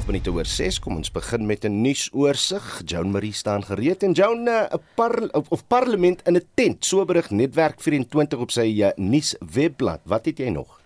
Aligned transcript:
12 0.00 0.12
minute 0.12 0.32
oor 0.32 0.48
6. 0.48 0.78
Kom 0.80 0.96
ons 0.96 1.10
begin 1.12 1.42
met 1.46 1.64
'n 1.64 1.82
nuusoorseig. 1.82 2.82
Joan 2.86 3.10
Marie 3.10 3.32
staan 3.32 3.62
gereed 3.62 4.02
en 4.02 4.12
Joan 4.12 4.48
eh, 4.48 4.72
'n 4.72 4.80
par 4.94 5.28
of 5.48 5.66
parlement 5.66 6.22
in 6.26 6.36
'n 6.36 6.46
tent. 6.54 6.84
So 6.84 7.04
berig 7.04 7.30
Netwerk 7.30 7.80
24 7.80 8.38
op 8.38 8.50
sy 8.50 8.80
uh, 8.80 8.90
nuuswebblad. 8.96 10.00
Wat 10.04 10.24
het 10.24 10.38
jy 10.38 10.48
nog? 10.48 10.79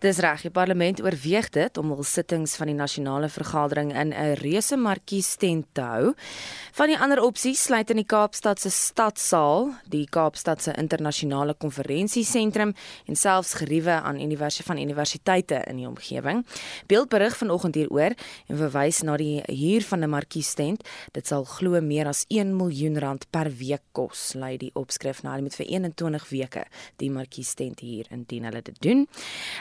Dis 0.00 0.18
reg, 0.18 0.42
die 0.42 0.50
parlement 0.50 1.02
oorweeg 1.02 1.50
dit 1.50 1.78
om 1.78 1.94
hul 1.94 2.02
sittings 2.02 2.56
van 2.56 2.66
die 2.66 2.76
nasionale 2.76 3.28
vergadering 3.28 3.92
in 3.94 4.12
'n 4.12 4.36
reuse 4.42 4.76
markies 4.76 5.36
tent 5.36 5.66
te 5.72 5.80
hou. 5.80 6.14
Van 6.72 6.88
die 6.88 6.98
ander 6.98 7.20
opsies 7.22 7.62
sluit 7.62 7.90
in 7.90 7.96
die 7.96 8.06
Kaapstad 8.06 8.60
se 8.60 8.70
stadsaal, 8.70 9.74
die 9.86 10.06
Kaapstad 10.06 10.62
se 10.62 10.72
internasionale 10.72 11.54
konferensiesentrum 11.54 12.74
en 13.06 13.16
selfs 13.16 13.54
geriewe 13.54 13.90
aan 13.90 14.20
universiteite 14.20 14.62
van 14.62 14.78
universiteite 14.78 15.62
in 15.68 15.76
die 15.76 15.88
omgewing. 15.88 16.46
Beeldberig 16.86 17.36
vanoggend 17.36 17.74
hieroor 17.74 18.14
en 18.48 18.56
verwys 18.56 19.02
na 19.02 19.16
die 19.16 19.42
huur 19.46 19.82
van 19.82 20.04
'n 20.04 20.10
markies 20.10 20.54
tent. 20.54 20.82
Dit 21.12 21.26
sal 21.26 21.44
glo 21.44 21.80
meer 21.80 22.06
as 22.06 22.24
1 22.28 22.56
miljoen 22.56 22.98
rand 22.98 23.26
per 23.30 23.50
week 23.50 23.82
kos, 23.92 24.34
lei 24.34 24.56
die 24.56 24.70
opskrif 24.74 25.22
na 25.22 25.32
nou, 25.32 25.42
met 25.42 25.54
vir 25.54 25.66
21 25.66 26.28
weke 26.28 26.64
die 26.96 27.10
markies 27.10 27.54
tent 27.54 27.80
hier 27.80 28.06
indien 28.10 28.44
hulle 28.44 28.62
dit 28.62 28.80
doen. 28.80 29.08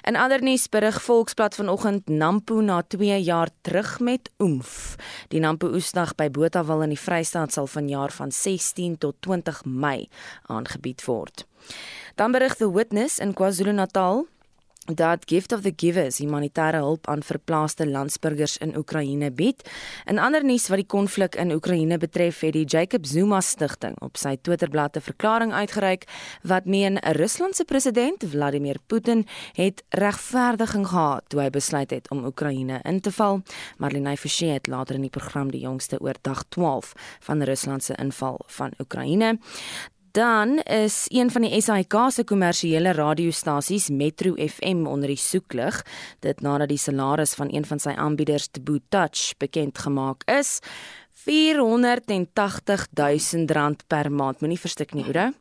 In 0.02 0.16
ander 0.16 0.42
nuus 0.42 0.66
berig 0.70 0.98
Volksblad 1.02 1.56
vanoggend 1.56 2.08
Nampo 2.10 2.62
na 2.62 2.82
2 2.82 3.22
jaar 3.22 3.50
terug 3.62 4.00
met 4.00 4.30
oomf. 4.38 4.96
Die 5.30 5.40
Nampo 5.40 5.68
oesdag 5.70 6.16
by 6.18 6.26
Botawil 6.34 6.82
in 6.88 6.96
die 6.96 7.00
Vrystaat 7.00 7.54
sal 7.54 7.70
vanjaar 7.70 8.10
van 8.12 8.32
16 8.34 8.98
tot 8.98 9.20
20 9.22 9.62
Mei 9.66 10.10
aangebied 10.50 11.06
word. 11.06 11.46
Dan 12.16 12.34
berig 12.34 12.58
The 12.58 12.72
Witness 12.72 13.20
in 13.20 13.36
KwaZulu-Natal 13.38 14.26
dat 14.96 15.24
Gift 15.26 15.52
of 15.52 15.62
the 15.62 15.74
Givers 15.76 16.18
humanitêre 16.18 16.78
hulp 16.78 17.08
aan 17.08 17.24
verplaaste 17.24 17.88
landsburgers 17.88 18.58
in 18.58 18.78
Oekraïne 18.78 19.32
bied. 19.32 19.62
In 20.06 20.20
ander 20.20 20.44
nuus 20.46 20.68
wat 20.68 20.78
die 20.82 20.88
konflik 20.88 21.36
in 21.36 21.52
Oekraïne 21.52 21.98
betref, 21.98 22.40
het 22.40 22.54
die 22.54 22.66
Jacob 22.66 23.06
Zuma 23.06 23.42
Stichting 23.42 23.96
op 24.02 24.18
sy 24.18 24.38
Twitterblad 24.42 24.98
'n 24.98 25.02
verklaring 25.02 25.54
uitgereik 25.54 26.04
wat 26.44 26.66
meen 26.66 26.98
'n 26.98 27.12
Ruslandse 27.12 27.66
president, 27.66 28.24
Vladimir 28.28 28.78
Putin, 28.88 29.26
het 29.54 29.84
regverdiging 29.90 30.88
gehad 30.88 31.24
toe 31.28 31.42
hy 31.42 31.50
besluit 31.50 31.90
het 31.90 32.10
om 32.10 32.26
Oekraïne 32.26 32.80
in 32.84 33.00
te 33.00 33.12
val. 33.12 33.42
Marlene 33.78 34.18
Forsie 34.18 34.50
het 34.50 34.68
later 34.68 34.96
in 34.96 35.02
die 35.02 35.10
program 35.10 35.52
die 35.52 35.62
jongste 35.62 36.00
oor 36.00 36.16
dag 36.22 36.44
12 36.50 36.94
van 37.20 37.44
Rusland 37.44 37.84
se 37.84 37.96
inval 37.96 38.40
van 38.48 38.72
Oekraïne. 38.80 39.40
Dan 40.12 40.60
is 40.60 41.06
een 41.08 41.32
van 41.32 41.42
die 41.42 41.62
SAK 41.62 41.94
se 42.12 42.24
kommersiële 42.24 42.92
radiostasies 42.92 43.90
Metro 43.90 44.34
FM 44.36 44.86
onder 44.86 45.08
die 45.08 45.18
soeklig 45.18 45.86
dit 46.20 46.42
nadat 46.42 46.68
die 46.68 46.78
salaris 46.78 47.34
van 47.34 47.48
een 47.54 47.66
van 47.66 47.80
sy 47.80 47.94
aanbieders 47.96 48.50
Taboo 48.52 48.84
Touch 48.90 49.38
bekend 49.40 49.78
gemaak 49.78 50.24
is 50.28 50.60
480 51.24 52.88
000 52.94 53.46
rand 53.46 53.88
per 53.88 54.12
maand. 54.12 54.42
Moenie 54.42 54.60
verstik 54.60 54.94
nie, 54.94 55.06
Oude. 55.06 55.32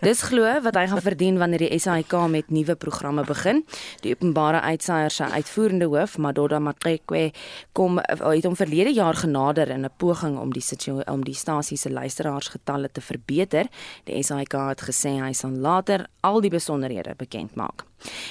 Dis 0.00 0.22
glo 0.22 0.48
wat 0.62 0.74
hy 0.74 0.86
gaan 0.90 1.02
verdien 1.04 1.38
wanneer 1.38 1.64
die 1.66 1.78
SAIK 1.78 2.14
met 2.28 2.50
nuwe 2.50 2.74
programme 2.74 3.24
begin. 3.24 3.62
Die 4.02 4.14
openbare 4.14 4.60
uitsaier 4.60 5.10
se 5.10 5.24
uitvoerende 5.24 5.86
hoof, 5.92 6.18
Madoda 6.18 6.58
Maqekwe, 6.58 7.30
kom 7.72 8.00
het 8.02 8.44
hom 8.44 8.56
verlede 8.56 8.92
jaar 8.92 9.14
genader 9.14 9.70
in 9.70 9.84
'n 9.84 9.90
poging 9.96 10.38
om 10.38 10.52
die 10.52 10.62
om 11.06 11.24
die 11.24 11.34
stasie 11.34 11.76
se 11.76 11.90
luisteraarsgetalle 11.90 12.92
te 12.92 13.00
verbeter. 13.00 13.66
Die 14.04 14.22
SAIK 14.22 14.52
het 14.52 14.82
gesê 14.82 15.20
hy 15.20 15.32
sal 15.32 15.50
later 15.50 16.06
al 16.20 16.40
die 16.40 16.50
besonderhede 16.50 17.14
bekend 17.16 17.54
maak. 17.54 17.84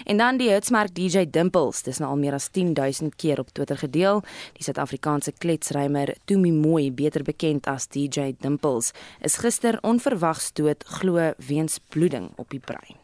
En 0.03 0.17
dan 0.17 0.37
die 0.37 0.49
hitsmerk 0.51 0.93
DJ 0.95 1.25
Dimples, 1.29 1.81
dis 1.85 1.99
nou 2.01 2.11
al 2.11 2.19
meer 2.19 2.35
as 2.37 2.49
10000 2.51 3.15
keer 3.15 3.39
op 3.39 3.51
Twitter 3.55 3.77
gedeel. 3.77 4.21
Die 4.57 4.65
Suid-Afrikaanse 4.65 5.33
kletsrymer 5.37 6.13
Tumi 6.25 6.51
Mooi, 6.51 6.91
beter 6.91 7.23
bekend 7.23 7.67
as 7.71 7.87
DJ 7.87 8.33
Dimples, 8.39 8.91
is 9.21 9.39
gister 9.43 9.79
onverwags 9.87 10.51
dood 10.57 10.83
glo 10.99 11.20
weens 11.37 11.79
bloeding 11.93 12.31
op 12.35 12.49
die 12.49 12.59
brein 12.59 13.00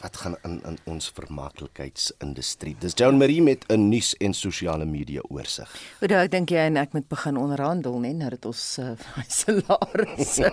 wat 0.00 0.16
gaan 0.16 0.36
in 0.42 0.60
in 0.66 0.78
ons 0.84 1.10
vermaaklikheidsindustrie. 1.14 2.76
Dis 2.78 2.92
Joan 2.94 3.16
Marie 3.18 3.42
met 3.42 3.64
'n 3.68 3.88
nuus 3.88 4.14
en 4.16 4.34
sosiale 4.34 4.84
media 4.84 5.20
oorsig. 5.28 5.70
Hoe 5.98 6.08
dalk 6.08 6.30
dink 6.30 6.50
jy 6.50 6.56
en 6.56 6.76
ek 6.76 6.92
moet 6.92 7.08
begin 7.08 7.36
onderhandel, 7.36 7.98
né, 7.98 8.12
nou 8.12 8.30
dat 8.30 8.44
ons 8.44 8.78
uh, 8.80 8.96
salarisse. 9.28 10.52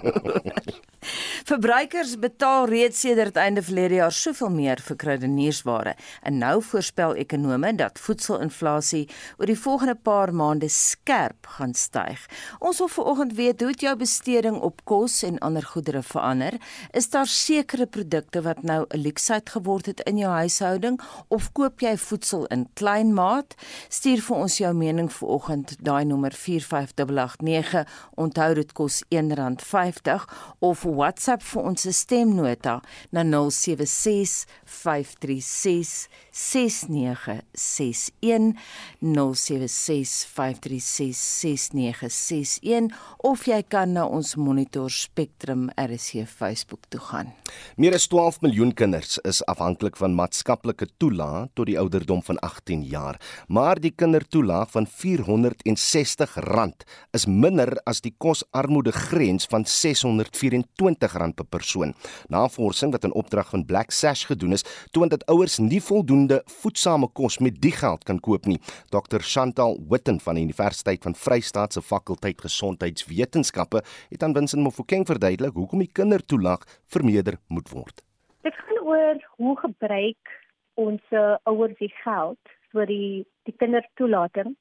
Verbruikers 1.50 2.20
betaal 2.20 2.68
reeds 2.68 3.00
sedert 3.00 3.36
einde 3.36 3.62
verlede 3.62 3.96
jaar 3.96 4.12
soveel 4.12 4.50
meer 4.50 4.80
vir 4.80 4.96
kruideniersware 4.96 5.96
en 6.22 6.38
nou 6.38 6.62
voorspel 6.62 7.16
ekonome 7.16 7.76
dat 7.76 8.00
voedselinflasie 8.00 9.09
oor 9.38 9.46
die 9.46 9.59
volgende 9.59 9.96
paar 9.96 10.34
maande 10.34 10.70
skerp 10.70 11.46
gaan 11.58 11.74
styg. 11.74 12.20
Ons 12.59 12.78
wil 12.78 12.88
vanoggend 12.88 13.34
weet 13.34 13.62
hoe 13.62 13.74
jou 13.74 13.96
besteding 13.98 14.56
op 14.62 14.86
kos 14.86 15.24
en 15.24 15.40
ander 15.40 15.64
goedere 15.64 16.03
verander. 16.03 16.58
Is 16.92 17.09
daar 17.09 17.28
sekere 17.28 17.86
produkte 17.86 18.42
wat 18.42 18.64
nou 18.64 18.86
'n 18.90 19.02
luukse 19.02 19.33
webwerf 19.34 19.54
geword 19.54 19.86
het 19.86 20.00
in 20.00 20.18
jou 20.18 20.32
huishouding 20.32 21.02
of 21.28 21.52
koop 21.52 21.82
jy 21.82 21.98
voedsel 21.98 22.46
in 22.54 22.68
klein 22.78 23.14
maat? 23.14 23.56
Stuur 23.90 24.22
vir 24.22 24.38
ons 24.38 24.58
jou 24.58 24.74
mening 24.78 25.10
vanoggend 25.12 25.76
daai 25.82 26.06
nommer 26.06 26.34
45889. 26.34 27.88
Onthou 28.16 28.54
dit 28.54 28.74
kos 28.74 29.04
R1.50 29.10 30.26
of 30.60 30.84
WhatsApp 30.84 31.44
vir 31.44 31.62
ons 31.64 31.88
stemnota 31.98 32.82
na 33.12 33.24
076 33.24 34.46
536 34.66 36.08
6961 36.34 38.58
076 39.02 40.26
536 40.34 41.18
6961 41.42 42.92
of 43.18 43.48
jy 43.48 43.64
kan 43.68 43.94
na 43.94 44.06
ons 44.06 44.36
Monitor 44.36 44.92
Spectrum 44.92 45.70
RC 45.78 46.28
Facebook 46.28 46.86
toe 46.90 47.02
gaan. 47.02 47.34
Meer 47.78 47.94
as 47.98 48.08
12 48.08 48.42
miljoen 48.46 48.74
kinders 48.74 49.20
is 49.28 49.41
afhanklik 49.50 49.97
van 50.00 50.16
maatskaplike 50.16 50.88
toelaag 51.01 51.47
tot 51.57 51.67
die 51.69 51.78
ouderdom 51.79 52.22
van 52.23 52.39
18 52.44 52.84
jaar, 52.88 53.19
maar 53.47 53.79
die 53.79 53.91
kindertoelaag 53.95 54.72
van 54.72 54.88
R460 54.88 56.85
is 57.11 57.25
minder 57.25 57.73
as 57.89 58.01
die 58.03 58.13
kosarmoedegrens 58.17 59.47
van 59.51 59.66
R624 59.66 61.34
per 61.35 61.47
persoon. 61.50 61.94
Navorsing 62.29 62.91
wat 62.91 63.03
in 63.07 63.13
opdrag 63.13 63.50
van 63.53 63.66
Black 63.66 63.91
Sash 63.91 64.25
gedoen 64.28 64.53
is, 64.57 64.66
toon 64.91 65.09
dat 65.11 65.25
ouers 65.31 65.57
nie 65.59 65.81
voldoende 65.81 66.41
voedsame 66.61 67.07
kos 67.13 67.40
met 67.40 67.61
die 67.61 67.72
geld 67.75 68.03
kan 68.03 68.19
koop 68.19 68.45
nie. 68.45 68.59
Dr 68.90 69.22
Chantal 69.22 69.79
Witten 69.90 70.19
van 70.19 70.35
die 70.35 70.44
Universiteit 70.44 71.03
van 71.03 71.16
Vryheid 71.16 71.73
se 71.73 71.81
fakulteit 71.81 72.41
gesondheidswetenskappe 72.41 73.84
het 74.09 74.23
aan 74.23 74.34
Winsin 74.34 74.61
Mofokeng 74.61 75.05
verduidelik 75.07 75.53
hoekom 75.53 75.79
die 75.84 75.91
kindertoelaag 75.91 76.66
vermeerder 76.88 77.40
moet 77.47 77.69
word. 77.69 78.03
Dit 78.44 78.55
gaan 78.55 78.72
oor 78.94 79.20
hoe 79.38 79.56
gebruik 79.59 80.34
ons 80.74 81.16
ouers 81.50 81.78
die 81.81 81.92
geld 82.04 82.54
vir 82.74 82.90
die 82.90 83.12
die 83.48 83.56
kindertoelating 83.59 84.54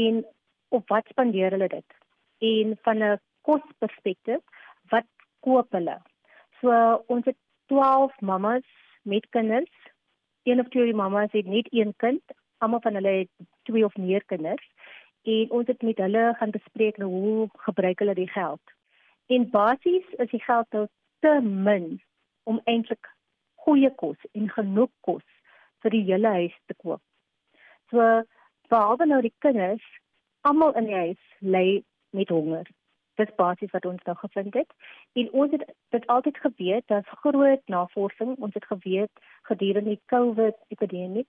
en 0.00 0.20
op 0.76 0.90
wat 0.92 1.08
spandeer 1.10 1.54
hulle 1.56 1.68
dit? 1.72 1.98
En 2.50 2.76
van 2.86 3.02
'n 3.02 3.20
kosperspektief, 3.46 4.42
wat 4.92 5.08
koop 5.40 5.72
hulle? 5.72 5.98
So 6.60 6.70
ons 7.06 7.24
het 7.24 7.38
12 7.66 8.20
mammas 8.20 8.66
met 9.02 9.26
kinders. 9.30 9.76
Een 10.42 10.60
of 10.60 10.68
twee 10.68 10.94
mammas 10.94 11.32
het 11.32 11.46
net 11.46 11.66
een 11.70 11.94
kind, 11.96 12.22
almal 12.58 12.80
van 12.80 12.94
hulle 12.94 13.08
het 13.08 13.30
twee 13.62 13.84
of 13.84 13.96
meer 13.96 14.24
kinders. 14.24 14.66
En 15.22 15.50
ons 15.50 15.66
het 15.66 15.82
met 15.82 15.98
hulle 15.98 16.34
gaan 16.38 16.50
bespreek 16.50 16.96
nou 16.96 17.10
hoe 17.10 17.48
gebruik 17.52 17.98
hulle 17.98 18.14
die 18.14 18.30
geld. 18.30 18.60
En 19.26 19.50
basies 19.50 20.06
is 20.16 20.30
die 20.30 20.42
geld 20.42 20.66
nou 20.70 20.86
te 21.20 21.40
min 21.42 22.02
om 22.42 22.60
eintlik 22.64 23.06
goeie 23.64 23.90
kos 24.02 24.18
en 24.32 24.50
genoeg 24.56 24.90
kos 25.06 25.26
vir 25.82 25.94
die 25.96 26.04
hele 26.08 26.32
huis 26.40 26.56
te 26.68 26.76
koop. 26.82 27.02
So 27.90 28.22
behalwe 28.72 29.06
nou 29.06 29.20
die 29.24 29.34
kinders, 29.44 29.84
almal 30.46 30.76
in 30.78 30.88
die 30.90 30.98
huis 30.98 31.22
ly 31.40 31.82
met 32.16 32.32
honger. 32.32 32.68
Dis 33.20 33.32
basies 33.36 33.72
wat 33.74 33.86
ons 33.88 34.04
nou 34.06 34.16
gevind 34.16 34.54
het. 34.56 34.70
En 35.18 35.30
ons 35.42 35.52
het 35.52 35.64
dit 35.94 36.06
altyd 36.14 36.38
geweet, 36.44 36.86
daar's 36.88 37.16
groot 37.24 37.62
navorsing, 37.68 38.36
ons 38.38 38.54
het 38.54 38.66
geweet 38.70 39.24
gedurende 39.50 39.96
die 39.96 40.02
COVID 40.12 40.56
epidemie 40.76 41.26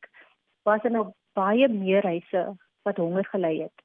was 0.63 0.81
daar 0.81 0.93
nou 0.93 1.07
baie 1.33 1.67
meer 1.67 2.05
huise 2.05 2.43
wat 2.85 2.97
honger 3.01 3.25
gely 3.25 3.55
het. 3.63 3.83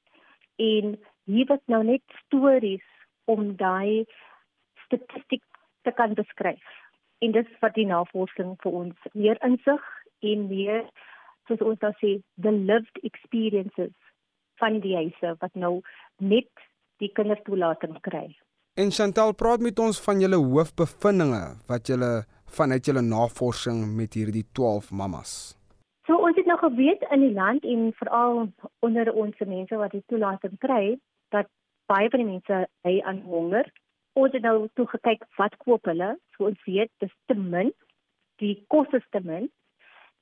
En 0.61 0.97
hier 1.25 1.45
was 1.49 1.63
nou 1.65 1.83
net 1.83 2.03
stories 2.23 2.85
om 3.25 3.55
daai 3.57 4.05
statistiek 4.85 5.43
te 5.81 5.91
kan 5.91 6.13
beskryf 6.13 6.75
en 7.25 7.33
dis 7.35 7.53
wat 7.61 7.75
die 7.77 7.87
navorsing 7.89 8.55
vir 8.63 8.79
ons 8.81 9.11
meer 9.13 9.39
insig 9.45 9.85
en 10.31 10.47
meer 10.49 10.83
soos 11.47 11.63
ons 11.63 11.79
dan 11.83 11.95
sê 12.01 12.17
the 12.41 12.51
lived 12.51 12.99
experiences 13.07 13.95
van 14.61 14.79
die 14.83 14.95
huise 14.97 15.35
wat 15.41 15.53
nou 15.53 15.79
net 16.17 16.49
die 17.01 17.11
kinders 17.13 17.43
toelating 17.45 17.97
kry. 18.05 18.25
En 18.77 18.91
Chantal 18.93 19.33
praat 19.33 19.61
met 19.65 19.79
ons 19.81 19.99
van 20.05 20.19
julle 20.21 20.37
hoofbevindinge 20.37 21.43
wat 21.69 21.89
julle 21.89 22.11
vanuit 22.57 22.85
julle 22.85 23.01
navorsing 23.01 23.85
met 23.97 24.13
hierdie 24.17 24.45
12 24.53 24.91
mammas. 24.91 25.31
So 26.07 26.15
ons 26.23 26.37
het 26.39 26.47
nou 26.47 26.57
geweet 26.61 27.03
in 27.11 27.25
die 27.25 27.33
land 27.35 27.65
en 27.65 27.89
veral 27.99 28.45
onder 28.85 29.11
ons 29.13 29.39
mense 29.45 29.81
wat 29.81 29.91
die 29.91 30.03
toelating 30.07 30.55
kry 30.63 30.95
dat 31.35 31.49
baie 31.91 32.09
van 32.13 32.23
die 32.23 32.29
mense 32.29 32.61
hy 32.87 32.95
aan 33.03 33.21
honger. 33.27 33.67
Ons 34.17 34.33
het 34.33 34.41
nou 34.41 34.67
toe 34.73 34.87
gekyk 34.89 35.25
wat 35.37 35.57
koop 35.61 35.85
hulle. 35.89 36.15
So 36.33 36.49
ons 36.49 36.65
weet 36.65 36.91
dis 37.03 37.13
te 37.29 37.37
min. 37.37 37.71
Die 38.41 38.55
kos 38.73 38.89
is 38.97 39.05
te 39.13 39.21
min. 39.21 39.49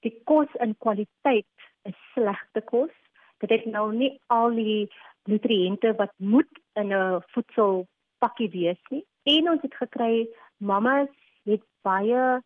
Die 0.03 0.13
kos 0.30 0.51
in 0.63 0.75
kwaliteit 0.83 1.68
is 1.88 1.97
slegte 2.13 2.63
kos. 2.71 2.92
Dit 3.39 3.53
het 3.56 3.68
nou 3.71 3.88
nie 3.95 4.12
al 4.33 4.56
die 4.57 4.88
nutriënte 5.31 5.94
wat 6.00 6.13
moet 6.18 6.51
in 6.81 6.92
'n 6.94 7.21
voedselpakkie 7.33 8.50
wees 8.51 8.81
nie. 8.92 9.06
En 9.24 9.50
ons 9.50 9.62
het 9.62 9.75
gekry 9.75 10.27
mamas 10.57 11.09
het 11.45 11.63
baie 11.81 12.42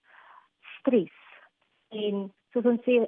stres 0.78 1.18
en 1.90 2.30
soos 2.54 2.66
ons 2.66 2.84
sê 2.86 3.06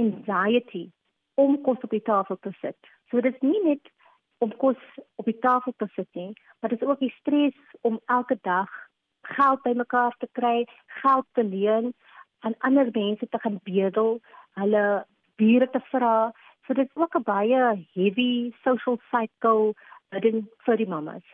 anxiety 0.00 0.90
om 1.34 1.62
kos 1.62 1.82
op 1.82 1.90
die 1.90 2.02
tafel 2.02 2.36
te 2.42 2.52
sit. 2.60 2.78
So 3.10 3.20
dit 3.20 3.34
is 3.34 3.40
nie 3.40 3.60
net 3.64 3.90
om 4.38 4.56
kos 4.56 4.80
op 5.14 5.24
die 5.24 5.38
tafel 5.38 5.74
te 5.76 5.88
sit 5.94 6.08
nie, 6.12 6.32
maar 6.60 6.70
dit 6.70 6.82
is 6.82 6.88
ook 6.88 7.00
die 7.00 7.14
stres 7.20 7.56
om 7.80 8.00
elke 8.06 8.38
dag 8.42 8.70
geld 9.36 9.62
bymekaar 9.62 10.14
te 10.18 10.28
kry, 10.32 10.66
geld 11.02 11.26
te 11.32 11.44
leen 11.44 11.92
aan 12.44 12.56
ander 12.58 12.88
mense 12.92 13.28
te 13.28 13.38
gaan 13.40 13.60
bedel, 13.64 14.20
hulle 14.60 15.06
bure 15.40 15.70
te 15.70 15.80
vra. 15.90 16.32
So 16.66 16.74
dit 16.74 16.88
is 16.88 16.96
ook 16.96 17.16
'n 17.16 17.22
baie 17.22 17.86
heavy 17.92 18.52
social 18.64 18.98
cycle 19.10 19.74
burden 20.08 20.48
vir 20.64 20.76
die 20.76 20.88
mamas. 20.88 21.24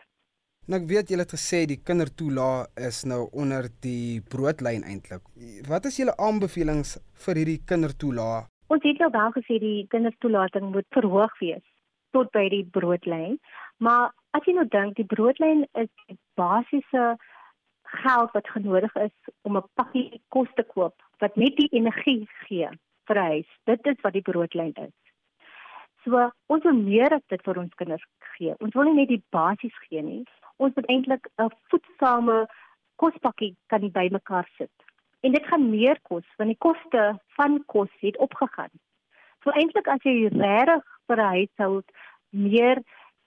Nou 0.67 0.81
ek 0.81 0.87
weet 0.87 1.09
julle 1.09 1.25
het 1.25 1.33
gesê 1.33 1.65
die 1.65 1.81
kindertoelaag 1.83 2.67
is 2.75 3.03
nou 3.03 3.29
onder 3.31 3.67
die 3.81 4.21
broodlyn 4.21 4.83
eintlik. 4.83 5.23
Wat 5.67 5.85
is 5.85 5.97
julle 5.97 6.17
aanbevelings 6.17 6.97
vir 7.25 7.35
hierdie 7.35 7.63
kindertoelaag? 7.65 8.47
Ons 8.67 8.83
het 8.83 8.99
nou 8.99 9.11
wel 9.11 9.31
gesê 9.31 9.59
die 9.59 9.87
kindertoelating 9.87 10.71
moet 10.71 10.85
verhoog 10.89 11.39
wees 11.39 11.70
tot 12.15 12.31
by 12.35 12.47
die 12.49 12.65
broodlyn, 12.77 13.37
maar 13.77 14.11
as 14.37 14.47
jy 14.47 14.55
nou 14.57 14.67
dink 14.71 14.97
die 14.99 15.07
broodlyn 15.07 15.65
is 15.79 15.89
die 16.07 16.17
basiese 16.39 17.15
geld 17.91 18.31
wat 18.37 18.49
genodig 18.55 18.95
is 18.95 19.33
om 19.41 19.57
'n 19.57 19.69
pakkie 19.75 20.21
kos 20.29 20.47
te 20.55 20.63
koop 20.63 20.95
wat 21.19 21.35
net 21.35 21.55
die 21.55 21.69
energie 21.71 22.27
gee 22.47 22.69
vir 23.07 23.17
huis. 23.17 23.49
Dit 23.65 23.85
is 23.85 24.01
wat 24.03 24.13
die 24.13 24.27
broodlyn 24.29 24.73
is. 24.75 24.95
So 26.03 26.29
ons 26.47 26.63
wil 26.63 26.73
meer 26.73 27.13
as 27.13 27.25
dit 27.29 27.41
vir 27.43 27.57
ons 27.57 27.73
kinders 27.75 28.05
gee. 28.37 28.55
Ons 28.59 28.73
wil 28.73 28.83
nie 28.83 28.99
net 29.01 29.09
die 29.09 29.23
basies 29.29 29.75
gee 29.87 30.01
nie. 30.01 30.23
Ons 30.57 30.75
moet 30.75 30.87
eintlik 30.87 31.27
'n 31.37 31.49
voedsame 31.69 32.47
kospakkie 32.95 33.55
kan 33.67 33.91
bymekaar 33.91 34.47
sit 34.57 34.71
en 35.21 35.31
dit 35.31 35.45
gaan 35.47 35.69
meer 35.69 35.99
kos 36.01 36.25
want 36.37 36.49
die 36.49 36.61
koste 36.67 37.19
van 37.37 37.63
kos 37.65 37.91
het 37.99 38.17
opgegaan. 38.17 38.73
So 39.43 39.51
eintlik 39.51 39.87
as 39.87 40.03
jy 40.05 40.29
regtig 40.29 40.83
vir 41.07 41.17
'n 41.17 41.33
huishoud 41.35 41.85
meer 42.31 42.83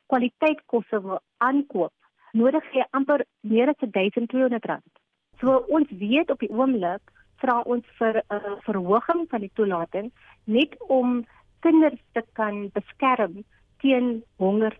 kwaliteit 0.06 0.61
kosse 0.66 1.00
wil 1.02 1.19
aankoop, 1.38 1.93
nodig 2.32 2.64
jy 2.75 2.84
amper 2.93 3.25
meer 3.43 3.69
as 3.69 3.81
1200 3.81 4.64
rand. 4.70 4.93
So 5.40 5.64
ons 5.69 5.88
weet 5.90 6.31
op 6.31 6.40
die 6.40 6.50
oomblik 6.50 7.02
vra 7.43 7.61
ons 7.66 7.84
vir 7.99 8.22
'n 8.22 8.37
uh, 8.37 8.56
verhoging 8.66 9.26
van 9.31 9.40
die 9.40 9.55
toelating 9.55 10.12
net 10.44 10.76
om 10.88 11.25
kinders 11.61 12.00
te 12.12 12.22
kan 12.32 12.70
beskerm 12.72 13.44
teen 13.81 14.22
honger. 14.37 14.78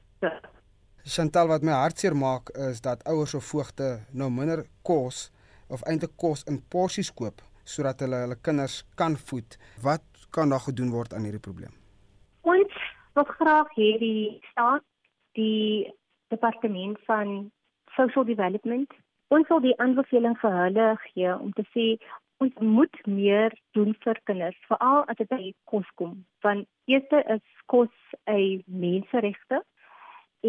Chantal 1.05 1.49
wat 1.49 1.63
my 1.63 1.73
hartseer 1.73 2.17
maak 2.17 2.51
is 2.71 2.81
dat 2.81 3.05
ouers 3.05 3.35
of 3.35 3.45
voogte 3.45 3.89
nou 4.13 4.31
minder 4.31 4.65
kos 4.83 5.31
of 5.69 5.83
eintlik 5.83 6.17
kos 6.17 6.45
in 6.45 6.63
porsies 6.69 7.11
koop 7.13 7.43
sodat 7.65 8.01
hulle 8.05 8.17
hulle 8.25 8.37
kinders 8.45 8.85
kan 8.95 9.17
voed. 9.17 9.57
Wat 9.83 10.05
kan 10.35 10.51
daar 10.53 10.67
gedoen 10.67 10.91
word 10.91 11.15
aan 11.15 11.27
hierdie 11.27 11.47
probleem? 11.47 11.73
Ons 12.43 12.75
wil 13.15 13.27
graag 13.39 13.71
hierdie 13.79 14.41
staat 14.51 14.85
die 15.39 15.95
departement 16.35 16.99
van 17.07 17.51
social 17.97 18.27
development 18.27 18.93
ons 19.35 19.49
wil 19.49 19.63
die 19.65 19.75
aanbeveling 19.83 20.37
vir 20.43 20.57
hulle 20.61 20.89
gee 21.09 21.35
om 21.35 21.53
te 21.59 21.65
sê 21.75 21.87
ons 22.43 22.55
moet 22.77 22.97
meer 23.07 23.55
doen 23.79 23.95
vir 24.05 24.21
kinders 24.29 24.59
veral 24.71 25.05
as 25.11 25.19
dit 25.21 25.31
by 25.31 25.53
kos 25.71 25.91
kom 26.01 26.17
want 26.47 26.69
eerste 26.91 27.23
is 27.37 27.45
kos 27.73 27.95
'n 28.31 28.63
menseregte 28.85 29.63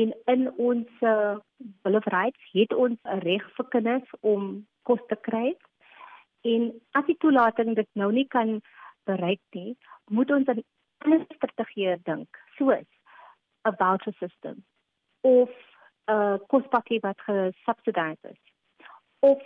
en 0.01 0.11
in 0.33 0.49
ons 0.69 0.89
uh, 1.01 1.35
Bill 1.83 1.97
of 2.01 2.07
Rights 2.15 2.49
het 2.53 2.73
ons 2.85 2.99
'n 3.03 3.21
reg 3.27 3.45
vir 3.57 3.67
kinders 3.75 4.09
om 4.21 4.65
kos 4.83 4.99
te 5.09 5.15
kry. 5.27 5.55
En 6.43 6.73
as 6.99 7.05
die 7.05 7.17
toelating 7.23 7.75
dit 7.75 7.89
nou 7.93 8.11
nie 8.11 8.27
kan 8.27 8.61
bereik 9.05 9.41
nie, 9.57 9.77
moet 10.09 10.31
ons 10.31 10.47
aan 10.47 10.63
ander 11.05 11.25
strategieë 11.37 11.97
dink, 12.03 12.39
soos 12.57 12.89
'n 13.65 13.75
voucher 13.81 14.13
system 14.19 14.63
of 15.21 15.49
'n 16.07 16.39
kospakkie 16.47 16.99
wat 16.99 17.21
gesubsidised 17.21 18.25
is 18.31 18.41
of 19.19 19.41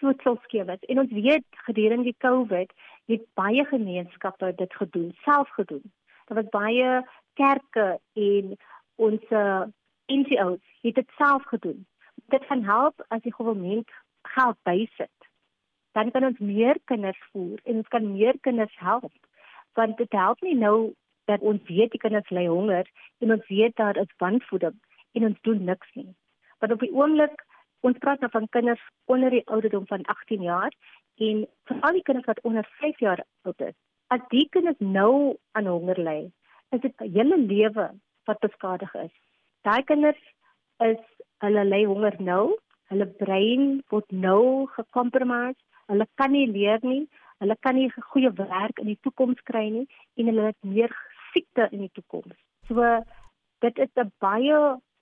voedselskemas. 0.00 0.78
En 0.80 0.98
ons 0.98 1.12
weet 1.12 1.44
gedurende 1.50 2.04
die 2.04 2.16
COVID 2.18 2.72
het 3.06 3.24
baie 3.34 3.64
gemeenskappe 3.64 4.52
dit 4.56 4.74
gedoen, 4.74 5.12
self 5.22 5.48
gedoen. 5.48 5.92
Daar 6.26 6.42
was 6.42 6.50
baie 6.50 7.08
kerke 7.32 8.00
en 8.12 8.56
ons 8.94 9.22
NGO's 10.06 10.64
het 10.80 10.94
dit 10.94 11.10
self 11.16 11.44
gedoen. 11.44 11.86
Dit 12.14 12.46
kan 12.46 12.64
help 12.64 13.04
as 13.08 13.22
die 13.22 13.34
regering 13.36 13.84
geld 14.22 14.56
bysit, 14.62 15.17
dan 15.92 16.10
kan 16.10 16.24
ons 16.24 16.38
meer 16.38 16.78
kinders 16.84 17.20
voer 17.32 17.60
en 17.64 17.80
ons 17.82 17.92
kan 17.94 18.12
meer 18.12 18.38
kinders 18.46 18.74
help. 18.82 19.12
Want 19.78 19.96
dit 19.98 20.12
help 20.12 20.40
nie 20.46 20.56
nou 20.56 20.92
dat 21.30 21.40
ons 21.40 21.62
weet 21.68 21.92
die 21.92 22.02
kinders 22.02 22.30
ly 22.34 22.46
honger 22.48 22.88
en 23.24 23.32
ons 23.36 23.48
weet 23.48 23.76
daar 23.76 24.00
is 24.00 24.16
wanvoeding 24.22 24.76
en 25.12 25.28
ons 25.30 25.40
doen 25.48 25.64
niks 25.64 25.94
nie. 25.94 26.10
Want 26.58 26.72
op 26.72 26.84
die 26.84 26.92
oomblik 26.94 27.44
ons 27.86 27.98
praat 28.02 28.20
nou 28.20 28.30
van 28.32 28.48
kinders 28.56 28.82
onder 29.06 29.30
die 29.30 29.44
ouderdom 29.46 29.86
van 29.86 30.06
18 30.14 30.42
jaar 30.42 30.72
en 31.28 31.44
veral 31.70 31.98
die 31.98 32.06
kinders 32.06 32.26
wat 32.30 32.42
onder 32.42 32.68
5 32.80 33.00
jaar 33.04 33.24
oud 33.42 33.60
is. 33.60 33.76
As 34.08 34.24
die 34.32 34.46
kinders 34.50 34.78
nou 34.78 35.36
aan 35.52 35.66
honger 35.66 36.00
ly, 36.00 36.20
is 36.72 36.80
dit 36.80 37.04
hele 37.04 37.38
lewe 37.38 37.90
wat 38.28 38.40
beskadig 38.44 38.94
is. 38.94 39.12
Daai 39.62 39.82
kinders 39.84 40.20
is 40.84 41.00
hulle 41.44 41.64
ly 41.64 41.84
honger 41.84 42.16
nou 42.18 42.56
Hulle 42.88 43.04
brein 43.20 43.64
word 43.92 44.12
nou 44.24 44.66
gekompromise. 44.72 45.60
Hulle 45.88 46.06
kan 46.20 46.32
nie 46.32 46.46
leer 46.50 46.82
nie. 46.82 47.06
Hulle 47.42 47.56
kan 47.64 47.74
nie 47.78 47.88
goeie 48.12 48.30
werk 48.36 48.80
in 48.82 48.90
die 48.92 48.98
toekoms 49.06 49.40
kry 49.50 49.68
nie 49.70 49.86
en 50.16 50.30
hulle 50.30 50.50
het 50.50 50.70
meer 50.76 50.94
siekte 51.32 51.68
in 51.72 51.86
die 51.86 51.94
toekoms. 51.94 52.36
So 52.68 52.84
dit 53.64 53.78
is 53.78 53.92
'n 53.96 54.12
baie 54.20 54.58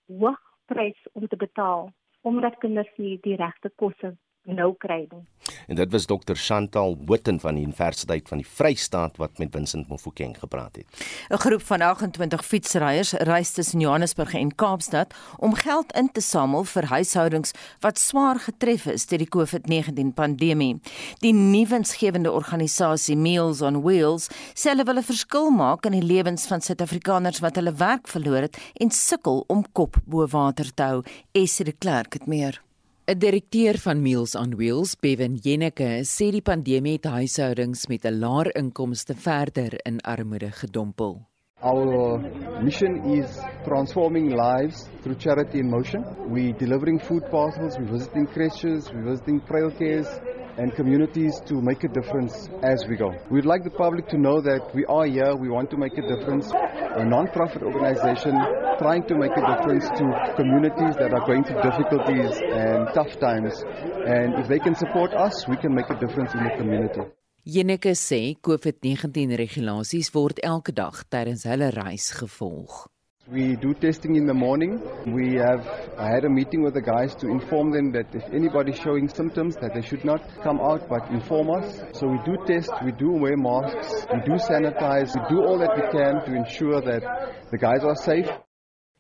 hoë 0.09 0.37
prys 0.67 1.01
om 1.15 1.27
te 1.29 1.37
betaal 1.37 1.91
omdat 2.23 2.59
kinders 2.59 2.91
nie 2.99 3.19
die 3.23 3.37
regte 3.37 3.71
kosse 3.83 4.17
nou 4.47 4.75
kry 4.79 5.07
nie. 5.11 5.25
En 5.67 5.79
dit 5.79 5.93
was 5.93 6.07
dokter 6.07 6.37
Chantal 6.37 6.97
Witten 7.07 7.41
van 7.41 7.55
die 7.55 7.65
Universiteit 7.65 8.29
van 8.29 8.39
die 8.43 8.47
Vrystaat 8.47 9.17
wat 9.17 9.39
met 9.39 9.55
Vincent 9.55 9.89
Mofokeng 9.89 10.39
gepraat 10.39 10.77
het. 10.77 10.87
'n 11.31 11.37
Groep 11.37 11.63
van 11.63 11.81
28 11.81 12.45
fietsryers 12.45 13.13
reis 13.13 13.53
tussen 13.53 13.81
Johannesburg 13.81 14.35
en 14.35 14.55
Kaapstad 14.55 15.15
om 15.39 15.55
geld 15.55 15.93
in 15.93 16.13
te 16.13 16.21
samel 16.21 16.65
vir 16.65 16.85
huishoudings 16.85 17.51
wat 17.81 17.99
swaar 17.99 18.39
getref 18.39 18.87
is 18.87 19.07
deur 19.07 19.19
die 19.19 19.29
COVID-19 19.37 20.15
pandemie. 20.15 20.81
Die 21.19 21.35
nuwensgewende 21.35 22.33
organisasie 22.33 23.17
Meals 23.17 23.61
on 23.61 23.83
Wheels 23.83 24.29
sê 24.55 24.69
hulle 24.69 24.85
wil 24.85 24.99
'n 24.99 25.03
verskil 25.03 25.51
maak 25.51 25.87
in 25.87 25.93
die 25.93 26.03
lewens 26.15 26.47
van 26.47 26.61
Suid-Afrikaners 26.61 27.41
wat 27.41 27.55
hulle 27.55 27.73
werk 27.73 28.09
verloor 28.09 28.41
het 28.41 28.59
en 28.75 28.91
sukkel 28.91 29.45
om 29.47 29.65
kop 29.73 29.97
bo 30.05 30.27
water 30.27 30.75
te 30.75 30.83
hou. 30.83 31.03
Esie 31.33 31.65
de 31.65 31.73
Klerk 31.73 32.13
het 32.13 32.27
meer. 32.27 32.66
'n 33.09 33.21
Direkteur 33.23 33.77
van 33.79 34.01
Meals 34.03 34.35
on 34.35 34.57
Wheels, 34.59 34.97
Bevan 34.99 35.37
Jenneke, 35.39 36.03
sê 36.03 36.27
die 36.35 36.43
pandemie 36.43 36.97
het 36.97 37.05
huishoudings 37.07 37.87
met 37.87 38.05
'n 38.05 38.19
laer 38.19 38.51
inkomste 38.59 39.15
verder 39.15 39.77
in 39.87 40.01
armoede 40.01 40.51
gedompel. 40.51 41.23
Our 41.63 42.19
mission 42.65 42.97
is 43.15 43.39
transforming 43.63 44.35
lives 44.35 44.89
through 45.03 45.21
charity 45.21 45.59
in 45.59 45.71
motion. 45.71 46.03
We 46.33 46.53
delivering 46.59 47.01
food 47.01 47.31
parcels, 47.31 47.79
we 47.79 47.87
visiting 47.87 48.27
creches, 48.27 48.91
we 48.91 49.01
visiting 49.03 49.41
frail 49.47 49.71
cares, 49.71 50.09
and 50.59 50.75
communities 50.75 51.41
to 51.47 51.61
make 51.61 51.85
a 51.85 51.89
difference 51.89 52.49
as 52.63 52.85
we 52.89 52.97
go. 52.97 53.13
We'd 53.31 53.45
like 53.45 53.63
the 53.65 53.71
public 53.71 54.09
to 54.09 54.19
know 54.19 54.41
that 54.41 54.75
we 54.75 54.85
are 54.87 55.07
here, 55.07 55.35
we 55.37 55.49
want 55.49 55.71
to 55.71 55.77
make 55.77 55.97
a 55.99 56.03
difference. 56.03 56.51
A 56.53 57.05
non-profit 57.05 57.63
organization 57.63 58.35
trying 58.79 59.05
to 59.05 59.15
make 59.17 59.33
a 59.33 59.45
difference 59.53 59.89
to 59.99 60.05
communities 60.37 60.97
that 60.97 61.13
are 61.13 61.25
going 61.27 61.45
through 61.45 61.61
difficulties 61.63 62.33
and 62.41 62.89
tough 62.95 63.19
times. 63.21 63.63
And 64.07 64.35
if 64.41 64.49
they 64.49 64.59
can 64.59 64.75
support 64.75 65.13
us, 65.13 65.47
we 65.49 65.57
can 65.57 65.75
make 65.75 65.91
a 65.91 65.99
difference 65.99 66.33
in 66.35 66.45
the 66.45 66.51
community. 66.57 67.01
Jeneke 67.47 67.95
sê 67.95 68.35
COVID-19 68.43 69.37
regulasies 69.39 70.11
word 70.11 70.41
elke 70.43 70.73
dag 70.75 71.05
tydens 71.07 71.45
hulle 71.47 71.71
reis 71.71 72.11
gevolg. 72.19 72.89
We 73.29 73.57
do 73.57 73.75
testing 73.75 74.15
in 74.15 74.25
the 74.25 74.35
morning. 74.35 74.81
We 75.05 75.35
have 75.35 75.67
I 75.99 76.07
had 76.15 76.25
a 76.25 76.31
meeting 76.31 76.63
with 76.63 76.75
the 76.75 76.81
guys 76.81 77.13
to 77.17 77.27
inform 77.27 77.73
them 77.73 77.91
that 77.91 78.15
if 78.15 78.23
anybody 78.33 78.73
showing 78.73 79.09
symptoms 79.09 79.57
that 79.57 79.75
they 79.75 79.83
should 79.83 80.05
not 80.05 80.23
come 80.45 80.61
out 80.61 80.89
but 80.89 81.11
inform 81.11 81.51
us. 81.51 81.83
So 81.99 82.07
we 82.07 82.19
do 82.25 82.37
test, 82.47 82.71
we 82.85 82.93
do 82.93 83.11
wear 83.11 83.37
masks, 83.37 84.07
we 84.15 84.21
do 84.21 84.39
sanitize, 84.39 85.11
we 85.19 85.23
do 85.29 85.43
all 85.43 85.59
that 85.59 85.75
we 85.75 85.83
can 85.91 86.23
to 86.25 86.37
ensure 86.37 86.81
that 86.81 87.03
the 87.51 87.59
guys 87.59 87.83
are 87.83 87.97
safe. 87.97 88.31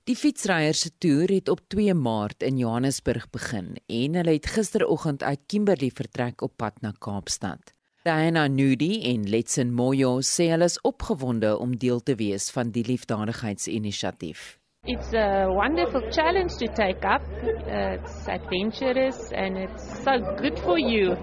Die 0.06 0.14
fietsryers 0.14 0.80
se 0.80 0.90
toer 0.98 1.30
het 1.34 1.48
op 1.48 1.62
2 1.68 1.94
Maart 1.94 2.42
in 2.42 2.58
Johannesburg 2.58 3.30
begin 3.30 3.76
en 3.86 4.18
hulle 4.18 4.36
het 4.40 4.46
gisteroggend 4.46 5.22
uit 5.22 5.46
Kimberley 5.46 5.90
vertrek 5.94 6.42
op 6.42 6.56
pad 6.56 6.82
na 6.82 6.92
Kaapstad. 6.98 7.75
Diana 8.06 8.46
Nudi 8.46 9.00
en 9.10 9.24
Letsen 9.26 9.72
Moyo 9.74 10.20
sê 10.22 10.44
hulle 10.52 10.68
is 10.70 10.76
opgewonde 10.86 11.48
om 11.58 11.72
deel 11.74 11.98
te 12.06 12.14
wees 12.20 12.44
van 12.54 12.68
die 12.70 12.84
liefdadigheidsinisiatief. 12.86 14.44
It's 14.86 15.10
a 15.12 15.48
wonderful 15.50 16.04
challenge 16.14 16.54
to 16.60 16.68
take 16.68 17.02
up. 17.02 17.26
Uh, 17.42 17.98
it's 17.98 18.28
adventurous 18.28 19.32
and 19.32 19.58
it's 19.58 20.04
so 20.04 20.20
good 20.38 20.56
for 20.60 20.78
you 20.78 21.16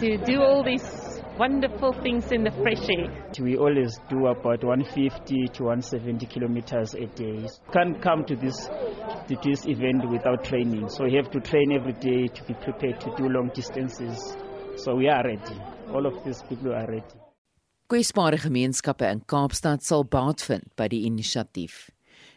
to 0.00 0.16
do 0.24 0.40
all 0.40 0.64
these 0.64 0.88
wonderful 1.36 1.92
things 2.00 2.32
in 2.32 2.42
the 2.42 2.52
fresh 2.62 2.88
air. 2.88 3.12
We 3.38 3.58
always 3.58 4.00
do 4.08 4.28
about 4.28 4.64
150 4.64 5.48
to 5.60 5.62
170 5.62 6.24
kilometers 6.24 6.94
a 6.94 7.04
day. 7.04 7.46
Can't 7.70 8.00
come 8.00 8.24
to 8.24 8.34
this 8.34 8.56
to 9.28 9.36
this 9.44 9.66
event 9.68 10.08
without 10.08 10.42
training, 10.44 10.88
so 10.88 11.04
we 11.04 11.16
have 11.20 11.30
to 11.32 11.40
train 11.40 11.72
every 11.72 11.92
day 12.00 12.28
to 12.28 12.44
be 12.44 12.54
prepared 12.54 12.98
to 13.00 13.12
do 13.18 13.28
long 13.28 13.50
distances. 13.52 14.38
So 14.78 14.94
we 14.94 15.08
are 15.10 15.24
ready. 15.24 15.58
All 15.92 16.06
of 16.06 16.22
these 16.24 16.44
people 16.48 16.70
are 16.70 16.86
ready. 16.86 17.18
Kwesbare 17.90 18.38
gemeenskappe 18.38 19.08
in 19.10 19.24
Kaapstad 19.26 19.82
sal 19.82 20.04
baat 20.06 20.44
vind 20.46 20.68
by 20.78 20.86
die 20.92 21.00
inisiatief. 21.08 21.88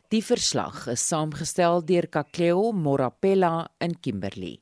Die 0.09 0.23
verslag 0.25 0.87
is 0.89 1.03
saamgestel 1.05 1.83
deur 1.85 2.07
Kakleo 2.09 2.71
Morapella 2.73 3.67
in 3.83 3.93
Kimberley. 4.01 4.55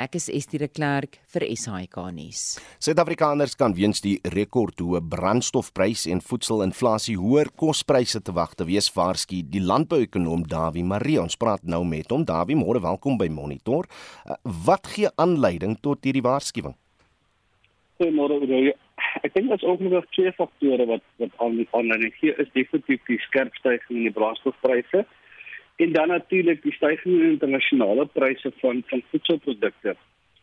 Ek 0.00 0.16
is 0.16 0.30
Estie 0.32 0.60
de 0.60 0.68
Klerk 0.68 1.18
vir 1.32 1.44
SAK 1.56 1.98
nuus. 2.16 2.46
Suid-Afrikaners 2.80 3.56
kan 3.60 3.76
weens 3.76 4.00
die 4.04 4.16
rekordhoë 4.32 5.02
brandstofprys 5.12 6.06
en 6.12 6.24
voedselinflasie 6.24 7.18
hoër 7.20 7.52
kospryse 7.56 8.20
te 8.24 8.32
wag 8.36 8.56
te 8.56 8.64
wees, 8.68 8.88
waarsku 8.96 9.42
die 9.44 9.64
landbouekonoom 9.64 10.48
Dawie 10.48 10.84
Marie. 10.84 11.20
Ons 11.20 11.36
praat 11.36 11.68
nou 11.68 11.84
met 11.84 12.08
hom. 12.12 12.24
Dawie, 12.24 12.56
môre 12.56 12.80
welkom 12.84 13.20
by 13.20 13.28
Monitor. 13.28 13.88
Uh, 14.24 14.40
wat 14.68 14.88
gee 14.96 15.12
aanleiding 15.20 15.76
tot 15.84 16.04
hierdie 16.04 16.24
waarskuwing? 16.24 16.76
Goeiemôre, 17.96 18.40
Oude. 18.40 18.74
Ek 19.24 19.32
dink 19.34 19.52
is 19.52 19.62
ook 19.64 19.80
nog 19.80 20.04
twee 20.12 20.32
faktore 20.36 20.86
wat 20.86 21.04
wat 21.20 21.32
aanleiding 21.40 22.12
gee 22.20 22.34
is 22.36 22.50
definitief 22.52 23.04
die 23.08 23.20
skerp 23.24 23.54
stygings 23.56 23.94
in 23.94 24.08
die 24.08 24.16
brandstofpryse 24.18 25.04
en 25.84 25.92
dan 25.92 26.12
natuurlik 26.12 26.62
die 26.64 26.74
stygings 26.76 27.22
in 27.22 27.30
internasionale 27.36 28.06
pryse 28.18 28.52
van 28.60 28.82
van 28.90 29.02
voedselprodukte 29.10 29.96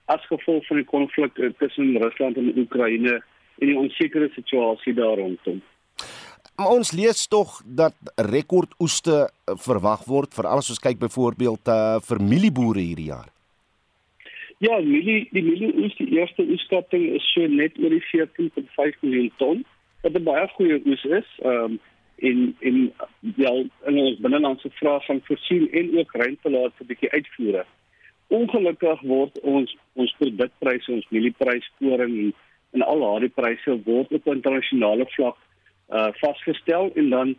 as 0.06 0.26
gevolg 0.32 0.66
van 0.68 0.82
die 0.82 0.90
konflik 0.90 1.38
eh, 1.38 1.52
tussen 1.62 1.94
Rusland 2.02 2.38
en 2.38 2.58
Oekraïne 2.58 3.20
en 3.62 3.70
die 3.70 3.78
onsekere 3.78 4.30
situasie 4.34 4.94
daar 4.98 5.18
rondom. 5.22 5.62
Maar 6.58 6.74
ons 6.74 6.92
lees 6.92 7.28
tog 7.28 7.62
dat 7.66 7.96
rekordoeste 8.16 9.30
verwag 9.66 10.04
word 10.10 10.34
vir 10.38 10.50
alles 10.50 10.70
ons 10.74 10.82
kyk 10.82 11.00
byvoorbeeld 11.02 11.70
uh, 11.70 12.02
vir 12.06 12.22
mielieboere 12.22 12.84
hierdie 12.84 13.10
jaar. 13.10 13.30
Ja, 14.64 14.78
mielie 14.80 15.26
die 15.36 15.42
mielieoes 15.44 15.96
die 15.98 16.14
eerste 16.16 16.44
oeskatting 16.48 17.10
is 17.18 17.26
so 17.34 17.48
net 17.52 17.76
oor 17.84 17.92
die 17.92 18.06
14.5 18.06 19.02
miljoen 19.02 19.32
ton. 19.42 19.66
Wat 20.06 20.16
'n 20.16 20.24
baie 20.24 20.48
goeie 20.56 20.78
oes 20.86 21.04
is. 21.04 21.28
Ehm 21.44 21.64
um, 21.64 21.80
en 22.30 22.56
en 22.60 22.78
wel 23.36 23.60
in 23.90 23.98
ons 23.98 24.20
binnelandse 24.24 24.70
vraag 24.80 25.06
van 25.06 25.20
voorsien 25.24 25.68
en 25.72 25.98
ook 26.00 26.16
ruimtelaat 26.16 26.72
vir 26.78 26.86
'n 26.86 26.92
bietjie 26.92 27.12
uitvoere. 27.12 27.66
Ongelukkig 28.28 29.02
word 29.02 29.40
ons 29.42 29.78
ons 29.94 30.16
produkpryse, 30.18 30.92
ons 30.92 31.10
mielieprys, 31.10 31.72
koring 31.80 32.18
en, 32.24 32.34
en 32.72 32.82
al 32.82 33.00
daardie 33.00 33.36
pryse 33.36 33.82
word 33.84 34.12
op 34.12 34.28
internasionale 34.28 35.06
vlak 35.06 35.38
uh 35.90 36.12
vasgestel 36.24 36.92
en 36.96 37.10
dan 37.10 37.36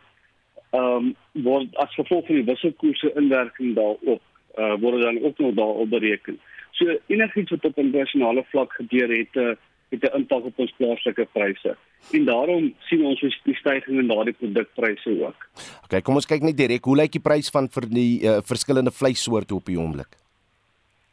ehm 0.70 0.96
um, 0.96 1.14
word 1.32 1.76
as 1.76 1.94
gevolg 1.94 2.26
van 2.26 2.34
die 2.34 2.50
wisselkoerse 2.52 3.12
inwerking 3.14 3.74
daarop 3.74 4.22
uh 4.58 4.74
word 4.80 5.00
dan 5.02 5.22
ook 5.22 5.38
nog 5.38 5.54
daarop 5.54 5.90
bereken. 5.90 6.38
So 6.78 6.98
enigiets 7.06 7.50
wat 7.54 7.64
op 7.64 7.78
internasionale 7.78 8.44
vlak 8.50 8.72
gebeur 8.72 9.08
het 9.08 9.34
'n 9.34 9.38
uh, 9.38 9.54
het 9.94 10.02
'n 10.02 10.16
impak 10.16 10.44
op 10.44 10.58
ons 10.58 10.74
plaaslike 10.76 11.26
pryse. 11.32 11.76
En 12.12 12.24
daarom 12.24 12.74
sien 12.78 13.04
ons 13.04 13.20
die 13.20 13.54
stygings 13.54 14.00
in 14.00 14.08
daardie 14.08 14.32
produkpryse 14.32 15.10
ook. 15.26 15.48
OK, 15.84 16.02
kom 16.02 16.14
ons 16.14 16.26
kyk 16.26 16.42
net 16.42 16.56
direk 16.56 16.84
hoe 16.84 16.96
lyk 16.96 17.12
die 17.12 17.20
prys 17.20 17.50
van 17.50 17.68
vir 17.68 17.88
die 17.88 18.22
uh, 18.22 18.38
verskillende 18.42 18.90
vleissoorte 18.90 19.54
op 19.54 19.64
die 19.64 19.78
oomblik? 19.78 20.16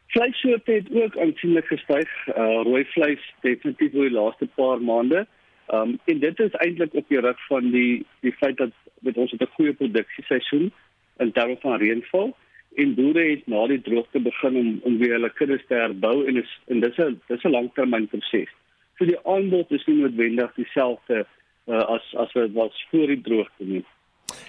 Vleissoorte 0.07 0.71
het 0.71 0.87
ook 0.91 1.17
aansienlik 1.17 1.65
gestyg. 1.65 2.09
Uh, 2.27 2.61
rooi 2.63 2.85
vleis 2.85 3.33
definitief 3.41 3.93
oor 3.93 4.09
die 4.09 4.19
laaste 4.19 4.47
paar 4.55 4.81
maande. 4.81 5.27
Um 5.73 5.99
en 6.05 6.19
dit 6.19 6.39
is 6.39 6.51
eintlik 6.51 6.93
op 6.93 7.07
die 7.07 7.19
rug 7.19 7.45
van 7.47 7.71
die 7.71 8.05
die 8.19 8.33
feit 8.33 8.57
dat 8.57 8.71
met 8.99 9.17
ons 9.17 9.31
het 9.31 9.41
'n 9.41 9.53
goeie 9.55 9.73
produksieseisoen 9.73 10.71
in 11.17 11.31
terme 11.31 11.57
van 11.61 11.79
reënval 11.79 12.35
en 12.75 12.95
boere 12.95 13.23
het 13.29 13.47
na 13.47 13.67
die 13.67 13.81
droogte 13.81 14.19
begin 14.19 14.55
om 14.55 14.79
om 14.83 14.97
weer 14.97 15.17
hulle 15.17 15.29
kuddes 15.29 15.63
te 15.67 15.73
herbou 15.73 16.25
en 16.27 16.37
is 16.37 16.59
en 16.67 16.79
dis 16.79 16.97
'n 16.97 17.19
dis 17.27 17.43
'n 17.43 17.55
langtermynproses. 17.57 18.51
So 18.97 19.05
die 19.05 19.19
aanbod 19.23 19.71
is 19.71 19.85
nie 19.85 19.95
noodwendig 19.95 20.53
dieselfde 20.55 21.25
uh, 21.67 21.83
as 21.95 22.15
as 22.15 22.31
wat 22.33 22.51
was 22.51 22.87
voor 22.91 23.07
die 23.07 23.21
droogte 23.21 23.63
nie. 23.63 23.85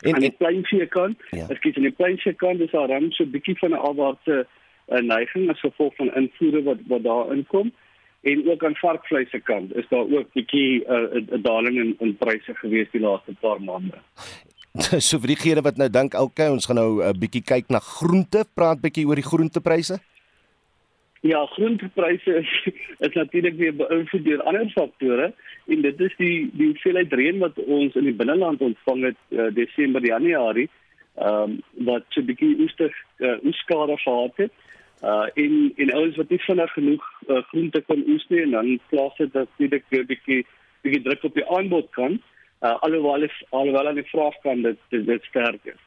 En 0.01 0.15
aan 0.15 0.21
die 0.21 0.37
pleinvee 0.39 0.87
kant, 0.87 1.19
ja. 1.31 1.47
as 1.51 1.59
jy 1.61 1.73
aan 1.75 1.83
die 1.83 1.99
pleinvee 1.99 2.35
kant 2.35 2.61
is 2.61 2.71
daar 2.71 2.89
dan 2.89 3.11
so 3.11 3.25
'n 3.25 3.31
bietjie 3.31 3.59
van 3.59 3.71
'n 3.71 3.85
afwaartse 3.91 4.47
uh, 4.89 4.99
neiging 5.01 5.51
as 5.51 5.61
gevolg 5.61 5.95
van 5.97 6.15
invoere 6.15 6.63
wat 6.63 6.79
wat 6.87 7.03
daar 7.03 7.33
inkom 7.33 7.73
en 8.23 8.51
ook 8.51 8.65
aan 8.65 8.77
varkvleis 8.77 9.31
se 9.31 9.41
kant 9.41 9.75
is 9.77 9.89
daar 9.89 10.07
ook 10.11 10.33
bietjie 10.33 10.85
uh, 10.85 11.15
'n 11.15 11.29
uh, 11.33 11.43
daling 11.43 11.77
in 11.77 11.97
in 11.99 12.17
pryse 12.17 12.55
gewees 12.55 12.91
die 12.91 13.01
laaste 13.01 13.35
paar 13.41 13.63
maande. 13.63 13.99
so 15.07 15.21
vir 15.21 15.35
diegene 15.35 15.63
wat 15.65 15.77
nou 15.77 15.89
dink, 15.93 16.15
okay, 16.17 16.49
ons 16.49 16.67
gaan 16.67 16.79
nou 16.81 17.03
'n 17.03 17.09
uh, 17.09 17.13
bietjie 17.13 17.45
kyk 17.45 17.69
na 17.69 17.79
groente, 17.79 18.45
praat 18.57 18.81
bietjie 18.81 19.05
oor 19.07 19.21
die 19.21 19.31
groentepryse. 19.31 19.99
Ja, 21.23 21.45
groentepryse 21.47 22.39
is, 22.41 22.53
is 22.99 23.15
natuurlik 23.15 23.59
weer 23.61 23.75
beïnvloed 23.77 24.25
deur 24.25 24.43
ander 24.43 24.71
faktore 24.73 25.33
en 25.69 25.83
dit 25.85 26.01
is 26.01 26.15
die 26.19 26.51
die 26.57 26.71
hoeveelheid 26.73 27.13
reën 27.13 27.39
wat 27.39 27.61
ons 27.67 27.95
in 28.01 28.09
die 28.09 28.17
binneland 28.17 28.65
ontvang 28.65 29.05
het 29.11 29.21
uh, 29.31 29.51
Desember 29.55 30.03
Januarie, 30.03 30.69
ehm 31.21 31.53
um, 31.53 31.61
wat 31.87 32.09
so 32.09 32.21
'n 32.21 32.27
bietjie 32.33 32.57
oester 32.65 32.91
uh, 33.19 33.37
oeskade 33.45 33.97
gehad 33.99 34.37
het. 34.37 34.53
Uh 35.03 35.27
in 35.35 35.73
in 35.77 35.93
alles 35.93 36.17
wat 36.17 36.31
nie 36.31 36.43
vinnig 36.49 36.73
genoeg 36.73 37.05
uh, 37.29 37.43
groente 37.53 37.81
kon 37.87 38.05
oes 38.09 38.27
nie 38.29 38.43
en 38.43 38.51
dan 38.51 38.79
plaas 38.89 39.17
dit 39.17 39.33
natuurlik 39.33 39.85
'n 39.91 40.07
bietjie 40.07 40.47
bietjie 40.83 41.03
druk 41.03 41.23
op 41.23 41.35
die 41.35 41.49
aanbod 41.49 41.91
kan. 41.91 42.23
Uh 42.63 42.77
alhoewel 42.87 43.27
alhoewel 43.51 43.89
aan 43.89 43.99
die 43.99 44.11
vraag 44.11 44.37
kan 44.43 44.63
dit 44.63 44.79
dit, 44.95 45.07
dit 45.07 45.25
sterk 45.31 45.65
is. 45.65 45.81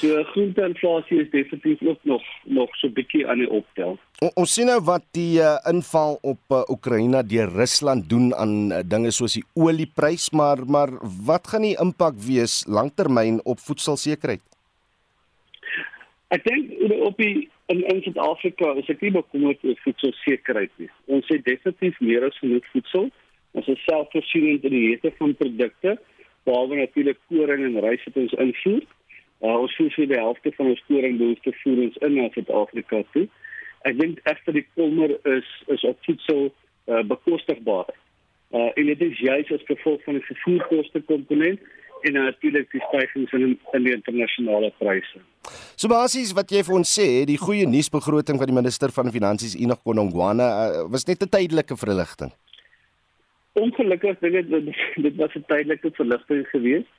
So 0.00 0.22
groenteinflasie 0.32 1.20
is 1.22 1.30
definitief 1.30 1.82
ook 1.82 1.98
nog 2.02 2.22
nog 2.44 2.76
so 2.76 2.88
bietjie 2.88 3.26
aan 3.28 3.42
die 3.42 3.50
optel. 3.50 3.98
O, 4.20 4.30
ons 4.42 4.54
sien 4.54 4.68
nou 4.68 4.78
wat 4.84 5.04
die 5.16 5.40
uh, 5.40 5.56
inval 5.70 6.18
op 6.22 6.40
uh, 6.52 6.62
Oekraïne 6.72 7.22
deur 7.26 7.52
Rusland 7.52 8.08
doen 8.10 8.32
aan 8.34 8.72
uh, 8.72 8.80
dinge 8.84 9.12
soos 9.14 9.36
die 9.38 9.44
olieprys, 9.54 10.30
maar 10.30 10.64
maar 10.66 10.92
wat 11.26 11.48
gaan 11.52 11.66
die 11.68 11.76
impak 11.80 12.18
wees 12.26 12.62
langtermyn 12.66 13.40
op 13.44 13.60
voedselsekerheid? 13.64 14.42
Ek 16.34 16.44
dink 16.44 16.74
op 17.08 17.16
die 17.16 17.48
in 17.72 17.84
in 17.92 18.02
Suid-Afrika 18.04 18.74
is 18.80 18.88
ek 18.92 19.00
nie 19.04 19.14
bekommerd 19.16 19.64
oor 19.64 19.80
voedselsekerheid 19.84 20.72
nie. 20.80 20.90
Ons 21.12 21.28
het 21.32 21.44
definitief 21.44 22.00
meer 22.00 22.24
as 22.28 22.36
genoeg 22.40 22.64
voedsel. 22.72 23.10
Ons 23.56 23.68
is 23.72 23.84
selfvoorsienend 23.84 24.64
in 24.68 24.74
die 24.76 24.84
meeste 24.86 25.12
van 25.20 25.34
produkte, 25.36 25.96
behalwe 26.48 26.80
natuurlik 26.80 27.20
koring 27.28 27.64
en 27.68 27.80
rys 27.84 28.04
wat 28.08 28.22
ons 28.24 28.38
invoer. 28.46 28.86
Uh, 29.38 29.54
ons 29.54 29.74
sien 29.78 29.90
sy 29.94 30.08
die 30.10 30.18
helfte 30.18 30.50
van 30.56 30.72
ons 30.72 30.84
koringbehoefte 30.88 31.52
voer 31.62 31.84
ons 31.84 31.98
in 32.06 32.16
na 32.18 32.26
Suid-Afrika 32.34 33.04
toe. 33.14 33.28
Ek 33.86 33.98
dink 34.00 34.18
egter 34.26 34.56
die 34.56 34.66
kommer 34.74 35.14
is 35.36 35.50
is 35.74 35.84
op 35.86 36.00
voedsel 36.06 36.48
uh, 36.48 37.02
bekostigbaar. 37.12 37.92
Uh, 38.50 38.70
en 38.80 38.88
dit 38.90 39.04
is 39.06 39.20
juist 39.20 39.52
as 39.54 39.68
gevolg 39.68 40.02
van 40.06 40.18
die 40.18 40.24
vervoerkoste 40.26 41.04
komponent 41.06 41.62
en 42.08 42.18
natuurlik 42.18 42.70
die 42.72 42.82
stygings 42.88 43.32
in 43.36 43.54
in 43.76 43.86
die 43.86 43.94
internasionale 43.94 44.72
pryse. 44.80 45.22
So 45.76 45.90
basies 45.92 46.34
wat 46.34 46.50
jy 46.50 46.64
vir 46.66 46.78
ons 46.80 46.90
sê, 46.98 47.08
die 47.28 47.38
goeie 47.38 47.66
nuusbegroting 47.68 48.40
van 48.40 48.50
die 48.50 48.58
minister 48.58 48.92
van 48.94 49.12
finansies 49.14 49.56
Enoch 49.58 49.82
Konongwana 49.86 50.48
uh, 50.48 50.84
was 50.90 51.06
net 51.06 51.22
'n 51.22 51.30
tydelike 51.30 51.76
verligting. 51.76 52.34
Ongelukkig 53.58 54.18
dink 54.22 54.34
ek 54.34 54.48
dit, 54.50 54.70
dit 55.06 55.16
was 55.16 55.34
'n 55.34 55.44
tydelike 55.50 55.90
verligting 55.98 56.46
geweest 56.54 56.94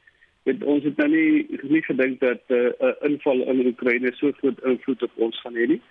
het 0.50 0.64
ons 0.64 0.84
het 0.84 0.98
nou 0.98 1.10
nie 1.10 1.60
nie 1.74 1.82
gedink 1.86 2.20
dat 2.20 2.42
'n 2.48 2.54
uh, 2.54 2.72
uh, 2.88 2.96
inval 3.10 3.42
in 3.52 3.66
Oekraïne 3.66 4.12
so 4.14 4.32
groot 4.32 4.64
invloed 4.64 5.04
op 5.04 5.12
ons 5.16 5.42
gaan 5.42 5.56
hê 5.56 5.68
nie. 5.68 5.82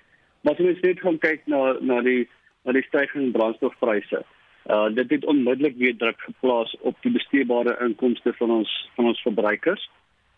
Maar 0.40 0.52
as 0.52 0.60
ons 0.60 0.80
net 0.80 1.00
gaan 1.00 1.18
kyk 1.18 1.46
na 1.46 1.76
na 1.80 2.00
die 2.00 2.28
na 2.64 2.72
die 2.72 2.82
stygende 2.82 3.30
brandstofpryse. 3.38 4.22
Uh 4.66 4.88
dit 4.94 5.10
het 5.10 5.25
onmiddellik 5.25 5.76
weer 5.76 5.96
druk 5.96 6.20
geplaas 6.20 6.76
op 6.80 6.96
die 7.02 7.12
besteedbare 7.12 7.76
inkomste 7.87 8.32
van 8.32 8.50
ons 8.50 8.90
van 8.94 9.04
ons 9.04 9.22
verbruikers. 9.22 9.90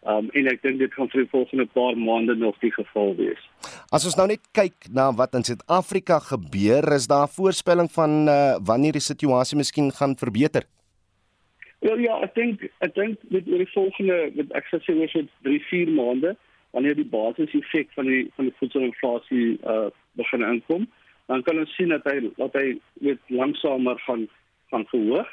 Um 0.08 0.30
en 0.32 0.46
ek 0.48 0.62
dink 0.64 0.78
dit 0.80 0.92
gaan 0.96 1.10
vir 1.12 1.26
die 1.26 1.30
volgende 1.30 1.66
paar 1.76 1.96
maande 1.98 2.32
nog 2.34 2.56
die 2.64 2.72
geval 2.72 3.12
wees. 3.18 3.40
As 3.92 4.06
ons 4.08 4.16
nou 4.16 4.24
net 4.30 4.40
kyk 4.56 4.88
na 4.96 5.10
wat 5.12 5.34
in 5.36 5.44
Suid-Afrika 5.44 6.22
gebeur, 6.24 6.86
is 6.96 7.08
daar 7.10 7.28
voorspelling 7.28 7.90
van 7.92 8.24
uh, 8.24 8.56
wanneer 8.64 8.96
die 8.96 9.04
situasie 9.04 9.58
miskien 9.60 9.90
gaan 9.92 10.16
verbeter? 10.16 10.64
Ja 11.84 11.98
ja, 12.00 12.16
ek 12.24 12.32
dink 12.36 12.64
ek 12.80 12.94
dink 12.96 13.20
met 13.28 13.48
oor 13.48 13.60
die 13.60 13.74
volgende 13.74 14.16
met 14.38 14.56
ek 14.56 14.72
sê 14.72 14.80
oor 14.96 15.12
so 15.12 15.24
3, 15.44 15.60
4 15.68 15.92
maande 15.92 16.32
wanneer 16.72 16.96
die 16.96 17.08
basiseffek 17.08 17.92
van 17.96 18.08
die 18.08 18.22
van 18.36 18.48
die 18.48 18.56
voedselinflasie 18.60 19.46
uh 19.68 19.88
begin 20.18 20.42
inkom, 20.42 20.88
dan 21.30 21.44
kan 21.46 21.60
ons 21.62 21.76
sien 21.76 21.92
dat 21.92 22.04
hy 22.08 22.32
dat 22.40 22.56
hy 22.58 22.78
met 23.04 23.20
langsamer 23.28 24.00
gaan 24.08 24.26
gaan 24.72 24.88
verhoog. 24.90 25.28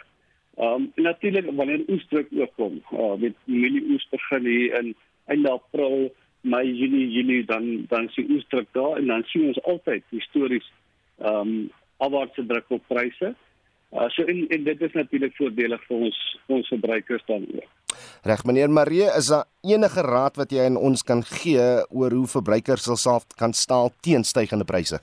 Ehm 0.57 0.73
um, 0.73 0.91
natuurlik 0.95 1.49
wanneer 1.55 1.83
oesdruk 1.87 2.27
ook 2.33 2.53
kom, 2.55 2.81
uh, 2.91 3.13
met 3.21 3.35
milie 3.45 3.83
oes 3.93 4.07
begin 4.09 4.45
hier 4.45 4.79
in 4.79 4.95
einde 5.25 5.49
April, 5.49 6.13
Mei, 6.41 6.73
Junie, 6.73 7.11
Julie 7.11 7.45
dan 7.45 7.85
dan 7.89 8.09
sien 8.09 8.31
oesdruk 8.31 8.67
daar 8.71 8.97
en 8.97 9.05
dan 9.05 9.23
sien 9.23 9.47
ons 9.47 9.63
altyd 9.63 10.03
histories 10.09 10.71
ehm 11.17 11.35
um, 11.35 11.69
afwaartse 11.97 12.45
druk 12.45 12.65
op 12.69 12.81
pryse. 12.87 13.35
Uh, 13.93 14.07
so 14.07 14.23
en, 14.23 14.47
en 14.47 14.63
dit 14.63 14.81
is 14.81 14.93
natuurlik 14.93 15.35
voordelig 15.35 15.83
vir 15.87 15.97
ons 16.09 16.17
ons 16.47 16.67
verbruikers 16.73 17.25
dan 17.25 17.45
ook. 17.53 17.69
Reg 18.25 18.43
meneer 18.43 18.69
Marie, 18.69 19.05
is 19.17 19.29
daar 19.33 19.45
enige 19.61 20.01
raad 20.01 20.41
wat 20.41 20.51
jy 20.51 20.65
aan 20.65 20.77
ons 20.77 21.03
kan 21.03 21.21
gee 21.23 21.67
oor 21.89 22.17
hoe 22.17 22.27
verbruikers 22.27 22.89
self 22.97 23.29
kan 23.37 23.53
staal 23.53 23.93
teen 24.01 24.23
stygende 24.23 24.65
pryse? 24.65 24.99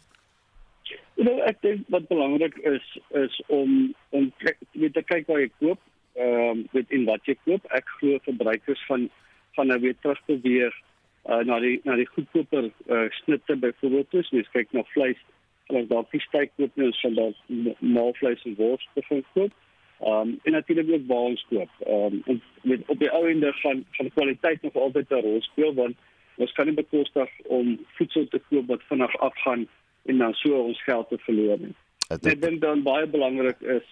Nou 1.44 1.52
ek 1.52 1.60
dink 1.60 1.88
wat 1.92 2.06
belangrik 2.08 2.54
is 2.64 2.84
is 3.20 3.34
om 3.52 3.92
om 4.16 4.30
weet 4.72 4.94
te 4.96 5.02
kyk 5.04 5.26
waar 5.28 5.42
jy 5.42 5.50
koop, 5.60 5.80
ehm 6.16 6.44
um, 6.44 6.62
weet 6.72 6.94
in 6.96 7.04
wat 7.04 7.28
jy 7.28 7.34
koop. 7.44 7.66
Ek 7.76 7.90
glo 7.98 8.16
verbruikers 8.24 8.84
van 8.88 9.10
van 9.58 9.68
nou 9.68 9.76
weer 9.82 9.98
terug 10.00 10.22
te 10.24 10.38
weer 10.40 10.72
uh, 11.28 11.42
na 11.44 11.58
die 11.60 11.82
na 11.84 11.98
die 12.00 12.08
goedkoper 12.14 12.70
uh, 12.70 13.10
snitte 13.18 13.58
byvoorbeeld 13.60 14.16
is. 14.22 14.32
Mens 14.32 14.48
kyk 14.56 14.72
na 14.72 14.86
vleis, 14.94 15.20
hulle 15.68 15.84
dalk 15.92 16.16
nie 16.16 16.24
styk 16.24 16.56
koop 16.56 16.80
nie, 16.80 16.88
ons 16.88 17.04
sal 17.04 17.20
dalk 17.20 17.76
maalvleis 17.98 18.48
en 18.48 18.56
wors 18.62 18.88
begin 18.96 19.22
koop. 19.36 19.52
Ehm 20.00 20.32
um, 20.32 20.34
en 20.48 20.56
natuurlik 20.56 20.96
ook 20.96 21.06
waans 21.12 21.46
koop. 21.52 21.78
Ehm 21.84 22.08
um, 22.08 22.20
en 22.24 22.42
met 22.72 22.88
op 22.88 23.04
die 23.04 23.12
ou 23.12 23.24
ende 23.28 23.52
gaan 23.60 23.84
gaan 24.00 24.12
kwaliteit 24.16 24.64
nog 24.64 24.82
altyd 24.88 25.12
'n 25.12 25.24
rol 25.28 25.40
speel 25.52 25.76
want 25.76 25.96
ons 26.40 26.52
kan 26.52 26.66
nie 26.66 26.80
bekostig 26.82 27.40
om 27.44 27.78
voedsel 28.00 28.28
te 28.28 28.40
koop 28.48 28.66
wat 28.72 28.88
vinnig 28.88 29.20
afgaan 29.20 29.68
en 30.04 30.18
dan 30.18 30.34
so 30.40 30.62
ons 30.68 30.80
geld 30.84 31.08
te 31.08 31.18
verloor 31.26 31.60
nie. 31.60 31.74
Ek 32.12 32.40
dink 32.40 32.60
dan 32.62 32.84
baie 32.86 33.06
belangrik 33.10 33.60
is 33.60 33.86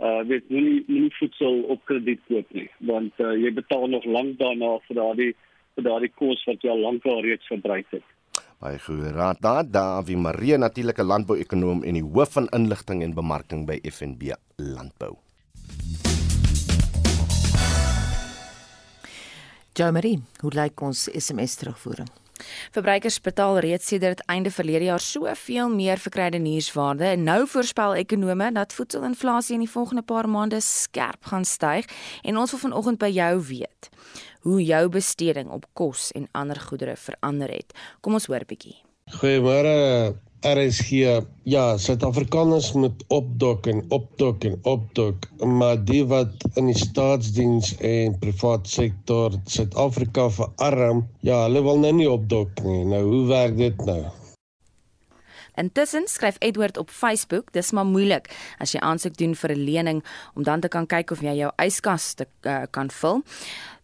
uh 0.00 0.22
weet 0.24 0.48
nie 0.48 0.80
nie 0.88 1.10
voedsel 1.18 1.60
op 1.74 1.82
krediet 1.84 2.22
koop 2.28 2.48
nie 2.56 2.68
want 2.88 3.12
uh, 3.20 3.34
jy 3.36 3.50
betaal 3.52 3.84
nog 3.92 4.06
lank 4.08 4.38
daarna 4.40 4.78
vir 4.86 4.96
daardie 4.96 5.32
vir 5.76 5.84
daardie 5.84 6.12
kos 6.16 6.44
wat 6.48 6.64
jy 6.64 6.72
al 6.72 6.80
lankal 6.86 7.20
reeds 7.26 7.50
verbruik 7.52 7.88
het. 7.92 8.06
Baie 8.60 8.80
goeie 8.80 9.12
raad 9.12 9.40
daar 9.44 9.64
Davie 9.64 10.16
Marie 10.16 10.56
natuurlike 10.60 11.04
landbouekonoom 11.04 11.84
en 11.84 11.96
die 11.96 12.04
hoof 12.04 12.36
van 12.36 12.48
inligting 12.56 13.04
en 13.04 13.16
bemarking 13.16 13.66
by 13.68 13.80
FNB 13.88 14.34
Landbou. 14.56 15.16
Jamie, 19.76 20.18
hoe 20.42 20.50
lyk 20.52 20.82
ons 20.84 21.06
SMS 21.08 21.54
terugvoering? 21.60 22.08
Verbruikers 22.74 23.20
betaal 23.20 23.58
reeds 23.64 23.86
sedert 23.92 24.22
einde 24.26 24.50
verlede 24.50 24.84
jaar 24.90 25.02
soveel 25.04 25.68
meer 25.72 25.98
vir 25.98 26.14
kruidenierswaarde 26.16 27.04
en 27.12 27.24
nou 27.24 27.46
voorspel 27.46 27.98
ekonome 28.02 28.52
dat 28.56 28.72
voedselinflasie 28.76 29.54
in 29.58 29.64
die 29.66 29.70
volgende 29.70 30.02
paar 30.02 30.28
maande 30.28 30.60
skerp 30.64 31.24
gaan 31.32 31.44
styg 31.44 31.88
en 32.22 32.36
ons 32.36 32.54
wil 32.54 32.64
vanoggend 32.66 32.98
by 32.98 33.10
jou 33.12 33.32
weet 33.52 33.90
hoe 34.40 34.62
jou 34.64 34.88
besteding 34.88 35.50
op 35.52 35.66
kos 35.76 36.10
en 36.16 36.28
ander 36.32 36.60
goedere 36.60 36.96
verander 36.96 37.52
het. 37.52 37.76
Kom 38.00 38.16
ons 38.16 38.26
hoor 38.30 38.46
bietjie. 38.48 38.78
Goeiemôre 39.20 40.16
RSG. 40.40 40.90
Ja, 41.42 41.76
Suid-Afrikaners 41.78 42.72
moet 42.72 43.04
opdok 43.08 43.66
en 43.66 43.84
opdok 43.88 44.44
en 44.44 44.58
opdok, 44.62 45.26
maar 45.44 45.84
die 45.84 46.04
wat 46.08 46.46
in 46.54 46.70
die 46.70 46.78
staatsdiens 46.78 47.74
en 47.84 48.16
privaat 48.22 48.68
sektor 48.68 49.36
Suid-Afrika 49.44 50.30
verarm, 50.30 51.04
ja, 51.20 51.42
hulle 51.48 51.64
wil 51.66 51.84
nou 51.84 51.92
nie 52.00 52.08
opdok 52.10 52.64
nie. 52.64 52.84
Nou 52.88 53.04
hoe 53.10 53.26
werk 53.28 53.60
dit 53.60 53.84
nou? 53.84 54.00
Intussen 55.60 56.08
skryf 56.08 56.36
Edward 56.38 56.76
op 56.76 56.90
Facebook, 56.90 57.52
dis 57.52 57.70
maar 57.70 57.84
moeilik 57.84 58.30
as 58.58 58.72
jy 58.72 58.80
aansoek 58.80 59.16
doen 59.18 59.34
vir 59.34 59.52
'n 59.52 59.64
lening 59.64 60.04
om 60.34 60.42
dan 60.42 60.60
te 60.60 60.68
kan 60.68 60.86
kyk 60.86 61.10
of 61.10 61.20
jy 61.20 61.34
jou 61.36 61.50
yskas 61.58 62.14
te 62.14 62.26
uh, 62.42 62.62
kan 62.70 62.90
vul. 62.90 63.22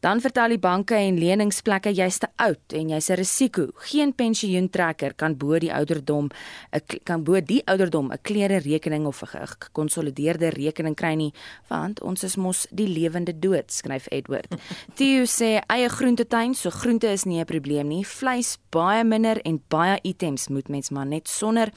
Dan 0.01 0.21
vertel 0.21 0.49
die 0.55 0.61
banke 0.61 0.95
en 0.95 1.19
leningsplekke 1.19 1.91
jy's 1.97 2.19
te 2.19 2.29
oud 2.37 2.75
en 2.77 2.91
jy's 2.91 3.11
'n 3.11 3.17
risiko. 3.17 3.69
Geen 3.91 4.13
pensioentrekker 4.15 5.15
kan 5.15 5.37
bo 5.37 5.59
die 5.59 5.73
ouderdom 5.73 6.29
'n 6.73 6.81
kan 7.05 7.25
bo 7.25 7.41
die 7.41 7.63
ouderdom 7.67 8.13
'n 8.13 8.19
klere 8.23 8.59
rekening 8.59 9.07
of 9.07 9.23
'n 9.23 9.47
gekonsolideerde 9.47 10.51
rekening 10.51 10.95
kry 10.95 11.15
nie, 11.15 11.33
want 11.69 12.03
ons 12.03 12.25
is 12.25 12.37
mos 12.37 12.67
die 12.71 12.89
lewende 12.89 13.39
dood, 13.39 13.73
skryf 13.73 14.07
Edward. 14.11 14.47
Theo 14.97 15.25
sê 15.25 15.61
eie 15.67 15.89
groentetuin, 15.89 16.55
so 16.55 16.71
groente 16.71 17.09
is 17.09 17.25
nie 17.25 17.41
'n 17.41 17.45
probleem 17.45 17.89
nie. 17.89 18.05
Vleis 18.05 18.59
baie 18.71 19.05
minder 19.05 19.41
en 19.45 19.63
baie 19.69 19.99
items 20.03 20.49
moet 20.49 20.69
mens 20.69 20.91
maar 20.91 21.07
net 21.07 21.29
sonder 21.29 21.73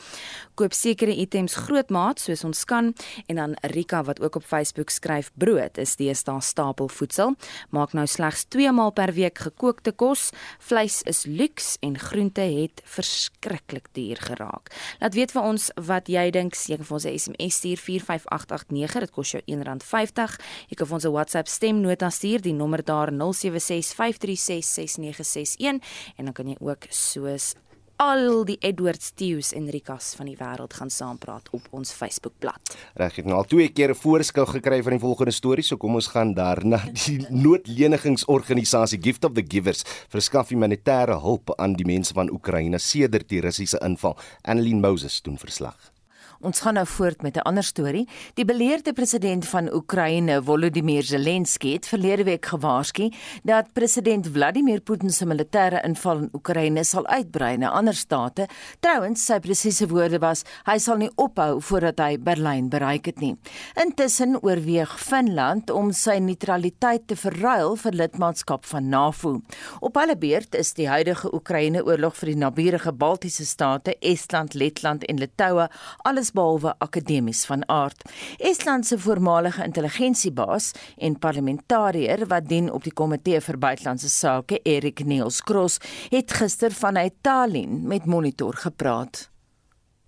koop 0.60 0.76
sekere 0.76 1.13
items 1.15 1.54
grootmaat 1.56 2.19
soos 2.19 2.43
ons 2.43 2.65
kan 2.67 2.91
en 3.32 3.38
dan 3.39 3.56
Rika 3.72 4.02
wat 4.04 4.19
ook 4.19 4.36
op 4.41 4.43
Facebook 4.43 4.91
skryf 4.91 5.32
brood 5.39 5.78
is 5.80 5.95
deesdae 6.00 6.41
stapelvoedsel. 6.43 7.36
Maak 7.76 7.93
nou 7.95 8.08
slegs 8.08 8.45
2 8.52 8.72
maal 8.76 8.91
per 8.95 9.13
week 9.15 9.39
gekookte 9.39 9.91
kos. 9.95 10.32
Vleis 10.60 11.02
is 11.08 11.26
luks 11.26 11.78
en 11.86 12.00
groente 12.00 12.41
het 12.41 12.82
verskriklik 12.84 13.88
duur 13.95 14.17
geraak. 14.30 14.69
Laat 15.00 15.13
weet 15.15 15.32
vir 15.36 15.43
ons 15.43 15.72
wat 15.76 16.08
jy 16.12 16.32
dink. 16.36 16.56
Jy 16.60 16.76
kan 16.82 16.86
vir 16.86 16.95
ons 16.98 17.06
'n 17.06 17.19
SMS 17.19 17.56
stuur 17.56 17.78
45889. 17.78 19.00
Dit 19.00 19.12
kos 19.12 19.32
jou 19.32 19.41
R1.50. 19.45 20.38
Jy 20.69 20.76
kan 20.76 20.88
vir 20.88 20.95
ons 20.95 21.06
'n 21.06 21.12
WhatsApp 21.12 21.48
stemnota 21.48 22.10
stuur. 22.10 22.41
Die 22.41 22.54
nommer 22.54 22.84
daar 22.84 23.12
0765366961 23.12 25.80
en 26.17 26.26
dan 26.26 26.34
kan 26.34 26.48
jy 26.48 26.56
ook 26.60 26.86
soos 26.89 27.56
al 27.99 28.45
die 28.47 28.55
Edward 28.63 29.03
Stews 29.03 29.51
en 29.51 29.65
Rikas 29.67 30.13
van 30.15 30.29
die 30.29 30.38
wêreld 30.39 30.71
gaan 30.79 30.91
saampraat 30.93 31.49
op 31.51 31.65
ons 31.75 31.91
Facebookblad. 31.91 32.71
Reg, 32.95 33.12
ek 33.12 33.19
het 33.19 33.27
nou 33.27 33.35
al 33.41 33.49
twee 33.51 33.67
keer 33.75 33.91
'n 33.91 33.99
voorskou 33.99 34.45
gekry 34.47 34.79
van 34.83 34.95
die 34.95 35.03
volgende 35.03 35.35
storie, 35.35 35.63
so 35.63 35.77
kom 35.77 35.95
ons 35.95 36.07
gaan 36.07 36.33
daarna. 36.33 36.79
Die 37.05 37.25
noodlenigingsorganisasie 37.45 39.01
Gift 39.01 39.25
of 39.25 39.33
the 39.33 39.43
Givers 39.43 39.83
verskaf 40.07 40.49
humanitêre 40.49 41.19
hulp 41.19 41.51
aan 41.59 41.73
die 41.73 41.85
mense 41.85 42.13
van 42.13 42.31
Oekraïne 42.31 42.79
sedert 42.79 43.27
die 43.29 43.41
Russiese 43.41 43.79
inval. 43.83 44.17
Annelien 44.43 44.79
Moses 44.79 45.21
doen 45.21 45.38
verslag. 45.38 45.91
Ons 46.39 46.62
gaan 46.63 46.78
nou 46.80 46.86
voort 46.88 47.21
met 47.21 47.36
'n 47.36 47.43
ander 47.43 47.63
storie. 47.63 48.08
Die 48.34 48.45
beleerde 48.45 48.93
president 48.93 49.47
van 49.47 49.73
Oekraïne, 49.73 50.43
Volodymyr 50.43 51.04
Zelensky, 51.04 51.73
het 51.73 51.88
verlede 51.88 52.23
week 52.23 52.45
gewaarsku 52.45 53.12
dat 53.43 53.73
president 53.73 54.28
Vladimir 54.28 54.80
Putin 54.82 55.10
se 55.10 55.25
militêre 55.25 55.84
inval 55.84 56.17
in 56.17 56.30
Oekraïne 56.34 56.84
sal 56.84 57.08
uitbrei 57.08 57.58
na 57.58 57.69
ander 57.69 57.93
state. 57.93 58.47
Trouwens, 58.80 59.25
sy 59.25 59.39
presiese 59.39 59.88
woorde 59.88 60.19
was: 60.19 60.43
"Hy 60.65 60.78
sal 60.78 60.97
nie 60.97 61.12
ophou 61.15 61.62
voordat 61.62 61.99
hy 61.99 62.17
Berlyn 62.17 62.69
bereik 62.69 63.06
het 63.06 63.19
nie." 63.19 63.38
Intussen 63.75 64.41
oorweeg 64.41 64.99
Finland 64.99 65.69
om 65.69 65.91
sy 65.91 66.17
neutraliteit 66.17 67.08
te 67.08 67.15
verruil 67.15 67.75
vir 67.75 67.91
lidmaatskap 67.91 68.65
van 68.65 68.89
NAVO. 68.89 69.41
Op 69.80 69.95
hulle 69.95 70.17
beurt 70.17 70.56
is 70.56 70.73
die 70.73 70.88
huidige 70.88 71.34
Oekraïne-oorlog 71.34 72.15
vir 72.15 72.25
die 72.25 72.38
naburige 72.38 72.93
Baltiese 72.93 73.45
state, 73.45 73.95
Estland, 73.99 74.54
Letland 74.54 75.04
en 75.06 75.17
Litouwe 75.17 75.69
alles 75.97 76.29
allesbehalwe 76.30 76.74
akademies 76.78 77.46
van 77.46 77.63
aard. 77.70 78.04
Estland 78.38 78.86
se 78.86 78.98
voormalige 79.00 79.63
intelligensiebaas 79.63 80.74
en 80.98 81.20
parlementariër 81.20 82.28
wat 82.28 82.48
dien 82.48 82.72
op 82.72 82.84
die 82.84 82.94
komitee 82.94 83.42
vir 83.42 83.58
buitelandse 83.58 84.10
sake, 84.10 84.60
Erik 84.63 85.04
Niels 85.06 85.42
Kross, 85.42 85.80
het 86.10 86.32
gister 86.32 86.72
vanuit 86.72 87.13
Tallinn 87.22 87.88
met 87.88 88.06
Monitor 88.06 88.54
gepraat. 88.54 89.30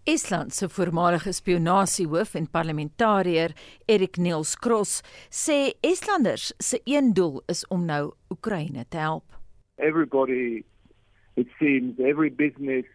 Estland 0.04 0.54
se 0.54 0.70
voormalige 0.70 1.32
spionasiehoof 1.32 2.34
en 2.36 2.50
parlementariër, 2.50 3.52
Erik 3.86 4.18
Niels 4.18 4.56
Kross, 4.56 5.02
sê 5.30 5.74
Estlanders 5.82 6.54
se 6.58 6.82
een 6.84 7.14
doel 7.14 7.44
is 7.48 7.68
om 7.68 7.86
nou 7.86 8.14
Oekraïne 8.30 8.86
te 8.90 8.98
help. 8.98 9.24
Everybody 9.78 10.64
it 11.36 11.48
seems 11.60 11.98
every 12.00 12.30
business 12.30 12.88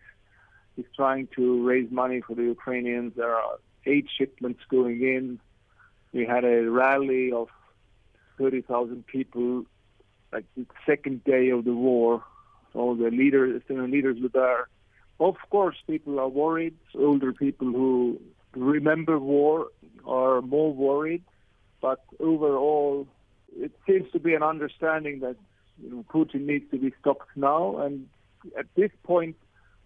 is 0.77 0.85
trying 0.95 1.29
to 1.37 1.67
raise 1.67 1.91
money 1.91 2.21
for 2.21 2.35
the 2.35 2.43
Ukrainians. 2.43 3.15
There 3.17 3.35
are 3.35 3.59
eight 3.87 4.07
shipments 4.17 4.61
going 4.69 5.01
in. 5.03 5.41
We 6.13 6.27
had 6.27 6.45
a 6.45 6.71
rally 6.71 7.33
of 7.33 7.49
30,000 8.39 9.07
people, 9.07 9.65
like 10.33 10.45
the 10.57 10.67
second 10.85 11.25
day 11.25 11.51
of 11.51 11.65
the 11.65 11.75
war. 11.75 12.23
All 12.75 12.95
the 12.95 13.11
leaders, 13.11 13.63
the 13.69 13.75
leaders 13.75 14.19
were 14.21 14.29
there. 14.29 14.69
Of 15.19 15.37
course, 15.49 15.77
people 15.87 16.21
are 16.21 16.29
worried. 16.29 16.77
Older 16.95 17.33
people 17.33 17.69
who 17.69 18.21
remember 18.55 19.19
war 19.19 19.69
are 20.07 20.43
more 20.43 20.73
worried. 20.73 21.25
But 21.81 22.05
overall, 22.21 23.07
it 23.59 23.73
seems 23.87 24.11
to 24.13 24.19
be 24.19 24.35
an 24.35 24.43
understanding 24.43 25.21
that 25.21 25.37
You 25.83 25.91
know, 25.91 26.05
Putin 26.13 26.47
needs 26.47 26.71
to 26.71 26.79
be 26.79 26.93
stopped 27.01 27.29
now. 27.37 27.79
And 27.79 28.09
at 28.59 28.67
this 28.75 28.91
point, 29.03 29.37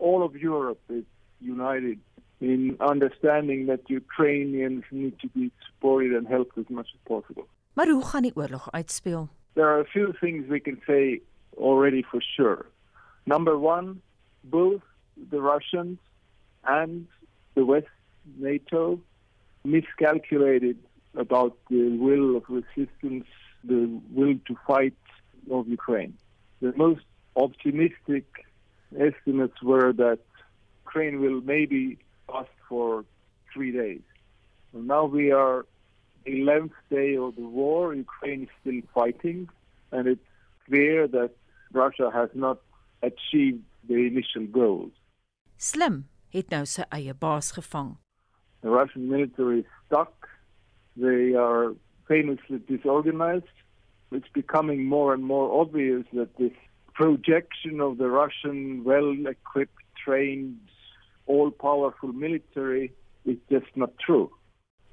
all 0.00 0.22
of 0.22 0.34
Europe 0.34 0.80
is 0.88 1.04
united 1.38 1.98
in 2.40 2.76
understanding 2.80 3.66
that 3.66 3.80
Ukrainians 3.88 4.84
need 4.90 5.14
to 5.20 5.28
be 5.28 5.50
supported 5.66 6.12
and 6.18 6.26
helped 6.26 6.56
as 6.58 6.68
much 6.68 6.88
as 6.94 7.00
possible. 7.12 7.46
Maar 7.72 7.88
hoe 7.88 8.04
gaan 8.04 8.22
die 8.22 8.36
oorlog 8.36 8.70
uitspeel? 8.70 9.28
There 9.52 9.66
are 9.66 9.80
a 9.80 9.84
few 9.84 10.12
things 10.12 10.48
we 10.48 10.60
can 10.60 10.78
say 10.86 11.20
already 11.56 12.02
for 12.02 12.22
sure. 12.36 12.66
Number 13.24 13.58
one, 13.58 14.00
both 14.42 14.82
the 15.30 15.40
Russians 15.40 15.98
and 16.62 17.06
the 17.54 17.64
West, 17.64 17.94
NATO, 18.36 19.00
miscalculated 19.62 20.76
about 21.14 21.56
the 21.68 21.96
will 21.98 22.36
of 22.36 22.44
resistance, 22.48 23.26
the 23.64 24.00
will 24.14 24.36
to 24.46 24.56
fight 24.66 24.94
of 25.50 25.68
Ukraine. 25.68 26.14
The 26.60 26.72
most 26.76 27.04
optimistic 27.36 28.24
estimates 28.98 29.62
were 29.62 29.92
that 29.92 30.18
Ukraine 30.84 31.20
will 31.20 31.40
maybe 31.40 31.98
last 32.28 32.50
for 32.68 33.04
three 33.52 33.72
days. 33.72 34.02
Now 34.72 35.04
we 35.04 35.32
are 35.32 35.66
the 36.24 36.32
11th 36.32 36.78
day 36.90 37.16
of 37.16 37.36
the 37.36 37.48
war. 37.60 37.94
Ukraine 37.94 38.42
is 38.44 38.48
still 38.60 38.80
fighting, 38.94 39.48
and 39.92 40.06
it's 40.06 40.28
clear 40.66 41.08
that 41.08 41.30
Russia 41.72 42.10
has 42.12 42.30
not 42.34 42.58
achieved 43.02 43.62
the 43.88 44.06
initial 44.06 44.46
goals. 44.46 44.92
Slim 45.56 46.08
het 46.32 46.50
nou 46.50 46.66
sy 46.66 46.86
eie 46.94 47.14
baas 47.14 47.52
gevang. 47.56 47.96
The 48.62 48.70
Russian 48.70 49.08
military 49.08 49.60
is 49.60 49.70
stuck. 49.86 50.28
They 50.96 51.34
are 51.34 51.74
famously 52.06 52.58
disorganized. 52.68 53.56
It's 54.12 54.28
becoming 54.34 54.84
more 54.84 55.14
and 55.14 55.24
more 55.24 55.60
obvious 55.60 56.04
that 56.12 56.36
this 56.36 56.56
projection 57.00 57.80
of 57.80 57.96
the 57.96 58.10
Russian 58.10 58.84
well 58.84 59.14
equipped, 59.26 59.84
trained, 60.04 60.60
all 61.26 61.50
powerful 61.50 62.12
military 62.12 62.92
is 63.24 63.38
just 63.50 63.70
not 63.74 63.92
true. 64.04 64.28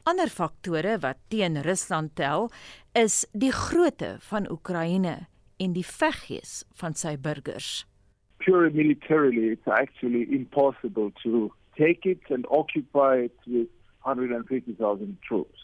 Ander 0.07 0.29
faktore 0.31 0.93
wat 1.03 1.17
teen 1.29 1.59
Rusland 1.65 2.13
tel, 2.15 2.47
is 2.95 3.25
die 3.33 3.51
grootte 3.51 4.13
van 4.29 4.47
Oekraïne 4.47 5.17
en 5.59 5.73
die 5.75 5.83
veggees 5.83 6.61
van 6.79 6.95
sy 6.95 7.17
burgers. 7.19 7.83
Pure 8.39 8.69
militarily, 8.71 9.51
it's 9.57 9.67
actually 9.67 10.23
impossible 10.31 11.11
to 11.23 11.51
take 11.75 12.07
it 12.07 12.23
and 12.29 12.47
occupy 12.47 13.27
it 13.27 13.35
with 13.45 13.67
150,000 14.03 15.17
troops. 15.27 15.59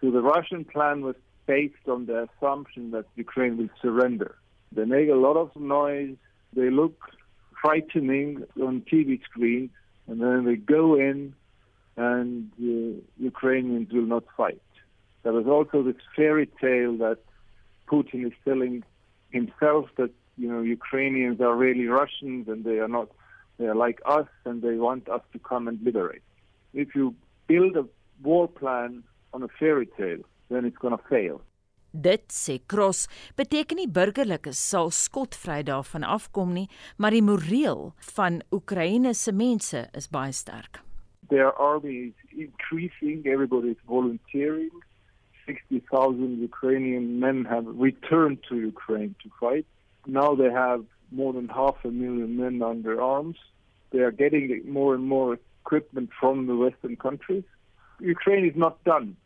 So 0.00 0.12
the 0.12 0.22
Russian 0.22 0.64
plan 0.64 1.02
was 1.02 1.16
based 1.46 1.88
on 1.88 2.06
the 2.06 2.28
assumption 2.28 2.92
that 2.92 3.06
Ukraine 3.16 3.56
will 3.56 3.74
surrender. 3.82 4.36
They 4.74 4.84
make 4.84 5.08
a 5.08 5.14
lot 5.14 5.36
of 5.36 5.54
noise, 5.56 6.16
they 6.52 6.70
look 6.70 6.98
frightening 7.60 8.44
on 8.60 8.82
TV 8.82 9.22
screen, 9.24 9.70
and 10.06 10.20
then 10.20 10.44
they 10.44 10.56
go 10.56 10.94
in 10.96 11.34
and 11.96 12.50
the 12.58 13.00
Ukrainians 13.18 13.92
will 13.92 14.06
not 14.06 14.24
fight. 14.36 14.60
There 15.22 15.38
is 15.40 15.46
also 15.46 15.82
this 15.82 15.96
fairy 16.14 16.48
tale 16.60 16.96
that 16.98 17.18
Putin 17.88 18.26
is 18.26 18.32
telling 18.44 18.84
himself 19.30 19.88
that 19.96 20.10
you 20.36 20.48
know 20.48 20.60
Ukrainians 20.60 21.40
are 21.40 21.54
really 21.54 21.86
Russians 21.86 22.48
and 22.48 22.64
they 22.64 22.78
are 22.78 22.88
not 22.88 23.08
they 23.58 23.66
are 23.66 23.74
like 23.74 24.00
us 24.04 24.26
and 24.44 24.60
they 24.62 24.76
want 24.76 25.08
us 25.08 25.22
to 25.32 25.38
come 25.38 25.68
and 25.68 25.80
liberate. 25.82 26.22
If 26.72 26.94
you 26.94 27.14
build 27.46 27.76
a 27.76 27.86
war 28.22 28.48
plan 28.48 29.04
on 29.32 29.42
a 29.42 29.48
fairy 29.48 29.86
tale, 29.86 30.22
then 30.50 30.64
it's 30.64 30.76
going 30.76 30.96
to 30.96 31.04
fail. 31.08 31.40
Dit 31.94 32.32
sê 32.34 32.58
Cross 32.66 33.06
beteken 33.38 33.78
nie 33.78 33.86
burgerlikes 33.86 34.58
sal 34.58 34.90
skotvry 34.90 35.60
daarvan 35.62 36.02
afkom 36.02 36.50
nie, 36.56 36.66
maar 36.98 37.14
die 37.14 37.22
moreel 37.22 37.92
van 38.16 38.40
Oekraïne 38.50 39.12
se 39.14 39.30
mense 39.32 39.84
is 39.94 40.10
baie 40.10 40.32
sterk. 40.34 40.80
Their 41.30 41.52
army 41.54 42.10
is 42.10 42.18
increasing, 42.34 43.22
everybody 43.26 43.70
is 43.70 43.86
volunteering. 43.86 44.74
60,000 45.46 46.42
Ukrainian 46.42 47.20
men 47.20 47.44
have 47.44 47.66
returned 47.78 48.42
to 48.48 48.56
Ukraine 48.56 49.14
to 49.22 49.30
fight. 49.38 49.66
Now 50.06 50.34
they 50.34 50.50
have 50.50 50.82
more 51.10 51.32
than 51.32 51.48
half 51.48 51.76
a 51.84 51.92
million 51.92 52.36
men 52.36 52.60
under 52.62 53.00
arms. 53.00 53.38
They 53.92 54.00
are 54.00 54.10
getting 54.10 54.50
more 54.66 54.94
and 54.96 55.04
more 55.04 55.38
equipment 55.62 56.10
from 56.18 56.46
the 56.46 56.56
Western 56.56 56.96
countries. 56.96 57.44
Ukraine 58.00 58.44
is 58.50 58.56
not 58.56 58.82
done, 58.82 59.16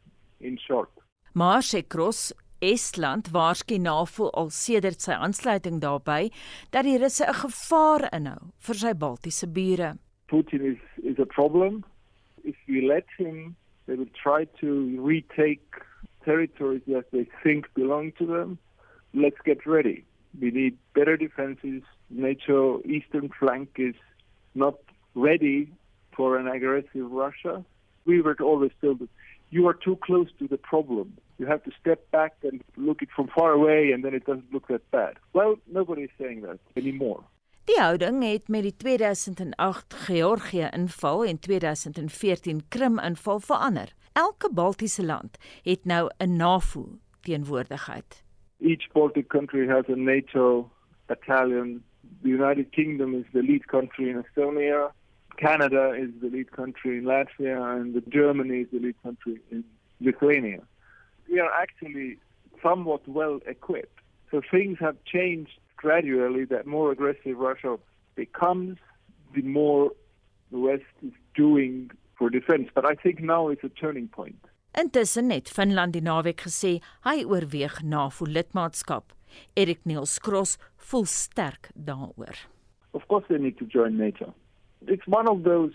in 0.40 0.58
short. 0.58 0.90
Maar 1.32 1.62
sê 1.62 1.82
Cross 1.86 2.32
Estland 2.60 3.30
waarskynlik 3.30 3.84
navoel 3.84 4.32
al 4.40 4.50
sedert 4.50 5.02
sy 5.04 5.14
aansluiting 5.14 5.78
daarbey 5.82 6.30
dat 6.74 6.84
die 6.84 6.98
Russe 6.98 7.24
'n 7.24 7.40
gevaar 7.42 8.08
inhou 8.12 8.50
vir 8.66 8.74
sy 8.74 8.92
Baltiese 8.94 9.46
bure. 9.46 9.94
Putin 10.26 10.62
is 10.72 10.82
is 11.02 11.18
a 11.18 11.26
problem. 11.26 11.84
If 12.44 12.56
we 12.66 12.80
let 12.80 13.06
him, 13.18 13.56
they 13.86 13.96
will 13.96 14.12
try 14.22 14.46
to 14.60 14.68
retake 15.00 15.82
territories 16.24 16.82
that 16.86 17.10
they 17.10 17.26
think 17.42 17.72
belong 17.74 18.12
to 18.18 18.26
them. 18.26 18.58
Let's 19.14 19.40
get 19.44 19.66
ready. 19.66 20.04
We 20.40 20.50
need 20.50 20.76
better 20.94 21.16
defenses. 21.16 21.82
NATO 22.10 22.82
eastern 22.84 23.28
flank 23.38 23.68
is 23.76 23.94
not 24.54 24.76
ready 25.14 25.72
for 26.16 26.36
an 26.36 26.48
aggressive 26.48 27.10
Russia. 27.10 27.64
We 28.04 28.20
were 28.20 28.36
always 28.40 28.72
that 28.80 29.08
you 29.50 29.66
are 29.68 29.74
too 29.74 29.96
close 29.96 30.28
to 30.38 30.46
the 30.48 30.58
problem. 30.58 31.16
You 31.38 31.46
have 31.46 31.62
to 31.64 31.70
step 31.80 32.10
back 32.10 32.34
and 32.42 32.62
look 32.76 33.02
it 33.02 33.10
from 33.14 33.28
far 33.28 33.52
away 33.52 33.92
and 33.92 34.04
then 34.04 34.14
it 34.14 34.24
doesn't 34.26 34.52
look 34.52 34.68
that 34.68 34.90
bad. 34.90 35.14
Well, 35.32 35.56
nobody 35.66 36.02
is 36.02 36.10
saying 36.18 36.42
that 36.42 36.58
anymore. 36.76 37.22
Die 37.68 37.76
houding 37.76 38.22
het 38.22 38.48
met 38.48 38.62
die 38.62 38.76
2008 38.76 39.94
Georgië 39.94 40.68
inval 40.72 41.24
en 41.24 41.38
2014 41.38 42.62
Krim 42.68 42.98
inval 42.98 43.40
verander. 43.40 43.92
Elke 44.12 44.50
Baltiese 44.52 45.04
land 45.04 45.38
het 45.62 45.84
nou 45.84 46.10
'n 46.18 46.36
NAVO 46.36 46.98
teenwoordigheid. 47.20 48.24
Each 48.60 48.88
Baltic 48.92 49.28
country 49.28 49.68
has 49.68 49.84
a 49.88 49.96
NATO 49.96 50.70
battalion. 51.06 51.84
The 52.22 52.28
United 52.28 52.70
Kingdom 52.70 53.14
is 53.14 53.24
the 53.32 53.42
lead 53.42 53.66
country 53.66 54.08
in 54.08 54.24
Estonia. 54.24 54.92
Canada 55.38 55.94
is 55.96 56.10
the 56.20 56.28
lead 56.28 56.50
country 56.52 56.98
in 56.98 57.04
Latvia 57.04 57.56
and 57.76 58.02
Germany 58.08 58.62
is 58.62 58.68
the 58.72 58.80
lead 58.80 58.96
country 59.02 59.40
in 59.50 59.64
Lithuania. 60.00 60.62
We 61.30 61.38
are 61.40 61.52
actually 61.52 62.18
somewhat 62.62 63.06
well 63.06 63.38
equipped. 63.46 64.00
So 64.30 64.42
things 64.50 64.78
have 64.80 64.96
changed 65.04 65.58
gradually 65.76 66.44
that 66.46 66.66
more 66.66 66.90
aggressive 66.90 67.36
Russia 67.38 67.78
becomes, 68.16 68.78
the 69.34 69.42
more 69.42 69.92
the 70.50 70.58
West 70.58 70.94
is 71.06 71.12
doing 71.34 71.90
for 72.16 72.28
defense. 72.30 72.68
But 72.74 72.84
I 72.84 72.94
think 72.94 73.20
now 73.20 73.48
it's 73.48 73.64
a 73.64 73.68
turning 73.68 74.08
point. 74.08 74.42
Intussen 74.78 75.30
het 75.30 75.48
Finland 75.48 75.92
die 75.96 76.02
naweek 76.04 76.42
gesê 76.46 76.78
hy 77.06 77.22
oorweeg 77.24 77.80
NAVO 77.82 78.26
lidmaatskap. 78.28 79.14
Erik 79.54 79.80
Niels 79.84 80.18
Cross 80.18 80.58
voel 80.90 81.06
sterk 81.06 81.70
daaroor. 81.74 82.36
Of 82.92 83.06
course 83.06 83.26
they 83.28 83.38
need 83.38 83.56
to 83.58 83.66
join 83.66 83.96
NATO. 83.96 84.34
It's 84.86 85.06
one 85.06 85.28
of 85.28 85.42
those 85.42 85.72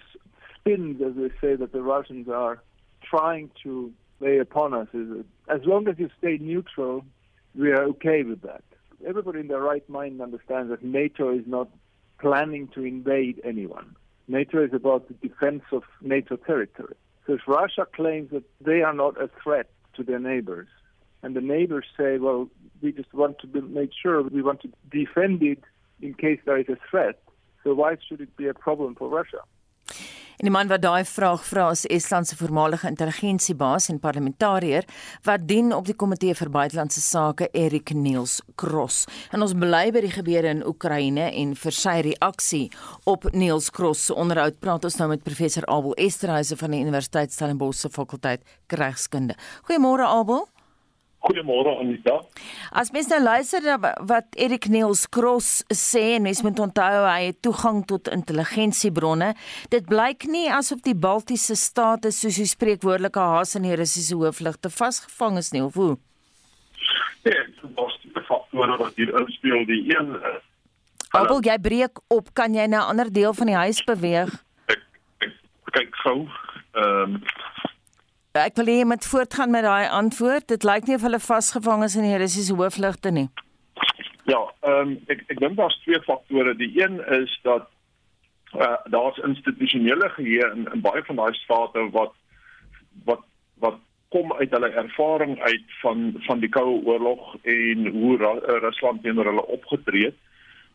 spins 0.55 1.01
as 1.01 1.15
they 1.15 1.29
say 1.41 1.55
that 1.55 1.71
the 1.71 1.81
Russians 1.81 2.29
are 2.29 2.61
trying 3.03 3.51
to 3.63 3.91
lay 4.19 4.37
upon 4.39 4.73
us 4.73 4.87
is 4.93 5.25
as 5.49 5.61
long 5.65 5.87
as 5.87 5.95
you 5.99 6.09
stay 6.17 6.37
neutral, 6.39 7.03
we 7.55 7.71
are 7.71 7.83
okay 7.83 8.23
with 8.23 8.41
that. 8.41 8.63
Everybody 9.05 9.41
in 9.41 9.47
their 9.47 9.59
right 9.59 9.87
mind 9.89 10.21
understands 10.21 10.69
that 10.69 10.83
NATO 10.83 11.29
is 11.29 11.43
not 11.45 11.67
planning 12.19 12.69
to 12.69 12.85
invade 12.85 13.41
anyone. 13.43 13.95
NATO 14.27 14.63
is 14.63 14.73
about 14.73 15.09
the 15.09 15.13
defense 15.15 15.63
of 15.73 15.83
NATO 16.01 16.37
territory. 16.37 16.95
So 17.27 17.33
if 17.33 17.41
Russia 17.47 17.85
claims 17.93 18.31
that 18.31 18.43
they 18.61 18.81
are 18.81 18.93
not 18.93 19.21
a 19.21 19.29
threat 19.43 19.69
to 19.95 20.03
their 20.03 20.19
neighbors, 20.19 20.67
and 21.21 21.35
the 21.35 21.41
neighbors 21.41 21.85
say, 21.97 22.17
well, 22.17 22.49
we 22.81 22.91
just 22.91 23.13
want 23.13 23.39
to 23.39 23.61
make 23.61 23.91
sure 23.93 24.21
we 24.21 24.41
want 24.41 24.61
to 24.61 24.71
defend 24.91 25.41
it 25.43 25.63
in 26.01 26.13
case 26.13 26.39
there 26.45 26.57
is 26.57 26.67
a 26.69 26.77
threat, 26.89 27.21
so 27.63 27.73
why 27.73 27.95
should 28.07 28.21
it 28.21 28.35
be 28.35 28.49
a 28.49 28.53
problem 28.53 28.95
for 28.95 29.09
Russia? 29.09 29.41
En 30.43 30.49
die 30.49 30.51
man 30.51 30.67
wat 30.67 30.81
daai 30.81 31.05
vraag 31.05 31.43
vra 31.45 31.69
is 31.71 31.85
Estland 31.93 32.27
se 32.27 32.35
voormalige 32.35 32.87
intelligensiebaas 32.89 33.89
en 33.89 33.99
parlementariër 33.99 34.83
wat 35.23 35.45
dien 35.47 35.73
op 35.75 35.85
die 35.85 35.95
komitee 35.95 36.33
vir 36.35 36.49
buitelandse 36.49 37.01
sake 37.01 37.47
Erik 37.53 37.93
Niels 37.93 38.41
Cross. 38.55 39.05
En 39.31 39.45
ons 39.45 39.53
bly 39.53 39.85
by 39.93 40.01
die 40.03 40.11
gebeure 40.11 40.51
in 40.51 40.65
Oekraïne 40.67 41.29
en 41.29 41.53
vir 41.55 41.77
sy 41.77 41.95
reaksie 42.09 42.65
op 43.05 43.29
Niels 43.31 43.69
Cross 43.71 44.09
se 44.09 44.17
onderhoud 44.19 44.59
praat 44.59 44.89
ons 44.89 44.97
nou 44.99 45.11
met 45.13 45.23
professor 45.23 45.67
Abel 45.71 45.95
Esterhuise 46.01 46.57
van 46.57 46.75
die 46.75 46.81
Universiteit 46.81 47.31
Stellenbosch 47.31 47.85
se 47.85 47.93
fakulteit 47.93 48.43
Regskunde. 48.73 49.37
Goeiemôre 49.69 50.09
Abel. 50.09 50.47
Goeiemôre 51.23 51.79
Anita. 51.79 52.17
As 52.75 52.91
mens 52.91 53.07
nou 53.07 53.21
luister 53.23 53.63
na 53.63 53.77
wat 54.03 54.35
Erik 54.35 54.67
Niels 54.67 55.05
Cross 55.07 55.61
sê 55.71 56.17
en 56.17 56.25
mens 56.25 56.41
moet 56.43 56.59
onthou 56.59 57.05
hy 57.07 57.29
het 57.29 57.39
toegang 57.45 57.79
tot 57.87 58.09
intelligensiebronne, 58.11 59.29
dit 59.71 59.87
blyk 59.87 60.27
nie 60.27 60.49
asof 60.51 60.81
die 60.83 60.97
Baltiese 61.05 61.55
state 61.55 62.11
soos 62.11 62.41
die 62.41 62.49
spreekwoordelike 62.49 63.23
haas 63.23 63.55
in 63.55 63.69
die 63.69 63.77
Russiese 63.79 64.17
hoofligte 64.19 64.71
vasgevang 64.73 65.39
is 65.39 65.53
nie 65.55 65.63
of 65.63 65.79
hoe? 65.79 65.93
Ja, 67.23 67.39
daar's 67.77 67.95
twee 68.01 68.25
faktore 68.27 68.75
wat 68.81 68.99
hier 68.99 69.15
inspel. 69.15 69.63
Die 69.69 69.85
een 69.95 70.17
Abel, 71.13 71.39
jy 71.45 71.55
breek 71.61 71.99
op, 72.11 72.33
kan 72.33 72.55
jy 72.57 72.65
na 72.67 72.83
'n 72.83 72.89
ander 72.97 73.13
deel 73.13 73.33
van 73.33 73.47
die 73.47 73.55
huis 73.55 73.79
beweeg? 73.85 74.33
ek 74.67 74.81
ek 75.19 75.33
kyk 75.71 75.95
gou. 76.03 76.27
Ehm 76.73 77.21
Ek 78.33 78.55
wil 78.57 78.65
hê 78.65 78.79
jy 78.79 78.85
moet 78.89 79.05
voortgaan 79.05 79.51
met 79.53 79.61
daai 79.61 79.85
antwoord. 79.93 80.47
Dit 80.49 80.63
lyk 80.65 80.87
nie 80.89 80.95
of 80.97 81.03
hulle 81.05 81.19
vasgevang 81.21 81.83
is 81.85 81.93
in 81.95 82.07
die 82.07 82.17
Russiese 82.17 82.55
hoofligte 82.57 83.11
nie. 83.13 83.27
ja, 84.25 84.39
ehm 84.65 84.95
ek 85.13 85.21
ek 85.29 85.37
dink 85.37 85.57
daar's 85.59 85.75
twee 85.83 85.99
faktore. 86.01 86.55
Die 86.57 86.71
een 86.81 86.97
is 87.13 87.29
dat 87.45 87.67
uh, 88.57 88.79
daar's 88.89 89.19
institusionele 89.21 90.09
geheue 90.15 90.47
in, 90.55 90.65
in 90.73 90.81
baie 90.81 91.03
van 91.05 91.21
daai 91.21 91.33
state 91.43 91.83
wat 91.93 92.15
wat 93.05 93.21
wat 93.61 93.77
kom 94.09 94.33
uit 94.33 94.49
hulle 94.49 94.71
ervaring 94.81 95.37
uit 95.41 95.75
van 95.83 96.01
van 96.25 96.41
die 96.41 96.49
Koue 96.49 96.81
Oorlog 96.89 97.35
en 97.43 97.85
hoe 97.87 98.17
Ra 98.17 98.33
uh, 98.33 98.57
Rusland 98.65 99.03
teenoor 99.03 99.29
hulle 99.29 99.45
opgetree 99.45 100.09
het. 100.09 100.17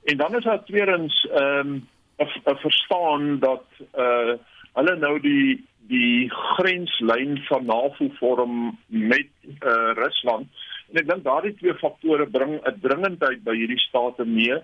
En 0.04 0.22
dan 0.22 0.38
is 0.38 0.46
daar 0.46 0.62
tweedens 0.70 1.26
ehm 1.26 1.74
um, 1.74 1.88
'n 2.22 2.62
verstaan 2.62 3.38
dat 3.38 3.66
uh 3.98 4.38
hulle 4.74 4.96
nou 4.96 5.18
die 5.20 5.64
die 5.88 6.28
grenslyn 6.28 7.38
van 7.48 7.64
NAVO 7.64 8.10
vorm 8.18 8.78
met 8.86 9.30
uh 9.64 9.92
Rusland. 9.96 10.48
En 10.92 11.00
ek 11.00 11.08
dink 11.08 11.24
daardie 11.24 11.54
twee 11.56 11.74
faktore 11.80 12.26
bring 12.26 12.58
'n 12.60 12.80
dringendheid 12.84 13.44
by 13.44 13.54
hierdie 13.56 13.80
state 13.88 14.24
mee 14.24 14.58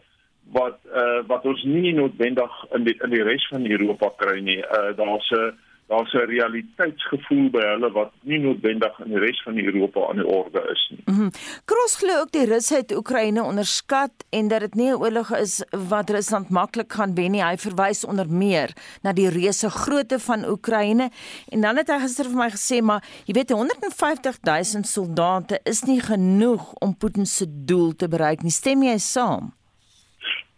wat 0.52 0.80
uh 0.92 1.22
wat 1.26 1.44
ons 1.44 1.64
nie 1.64 1.94
noodwendig 1.96 2.52
in 2.76 2.84
die 2.84 2.96
in 3.04 3.10
die 3.10 3.22
res 3.24 3.46
van 3.48 3.64
Europa 3.66 4.12
kry 4.20 4.40
nie. 4.40 4.60
Uh 4.60 4.92
daar's 4.96 5.30
'n 5.32 5.56
daar's 5.86 6.12
'n 6.12 6.26
realiteitsgevoel 6.34 7.50
by 7.50 7.60
hulle 7.60 7.90
wat 7.92 8.12
nie 8.22 8.38
noodwendig 8.38 8.98
in 9.04 9.10
die 9.10 9.18
res 9.18 9.42
van 9.42 9.58
Europa 9.58 10.08
aan 10.08 10.16
die 10.16 10.26
orde 10.26 10.60
is 10.72 10.90
nie. 10.90 11.02
Mhm. 11.04 11.28
Kroos 11.64 11.96
glo 11.96 12.20
ook 12.20 12.32
die 12.32 12.46
Russe 12.46 12.74
het 12.74 12.96
Oekraïne 12.96 13.42
onderskat 13.42 14.12
en 14.30 14.48
dat 14.48 14.60
dit 14.60 14.74
nie 14.74 14.90
'n 14.90 15.00
oorlog 15.04 15.30
is 15.36 15.64
wat 15.88 16.10
Rusland 16.10 16.48
maklik 16.48 16.92
gaan 16.92 17.14
wen 17.14 17.30
nie. 17.30 17.44
Hy 17.44 17.56
verwys 17.56 18.04
onder 18.04 18.28
meer 18.28 18.70
na 19.02 19.12
die 19.12 19.28
reuse 19.28 19.70
grootte 19.70 20.18
van 20.18 20.48
Oekraïne 20.48 21.10
en 21.48 21.60
dan 21.60 21.76
het 21.76 21.88
hy 21.88 21.98
gister 21.98 22.24
vir 22.24 22.36
my 22.36 22.50
gesê 22.50 22.82
maar 22.82 23.02
jy 23.24 23.32
weet 23.32 23.50
150 23.50 24.38
000 24.42 24.84
soldate 24.84 25.60
is 25.64 25.82
nie 25.82 26.00
genoeg 26.00 26.72
om 26.72 26.96
Putin 26.96 27.26
se 27.26 27.46
doel 27.48 27.92
te 27.96 28.08
bereik 28.08 28.42
nie. 28.42 28.50
Stem 28.50 28.82
jy 28.82 28.98
saam? 28.98 29.52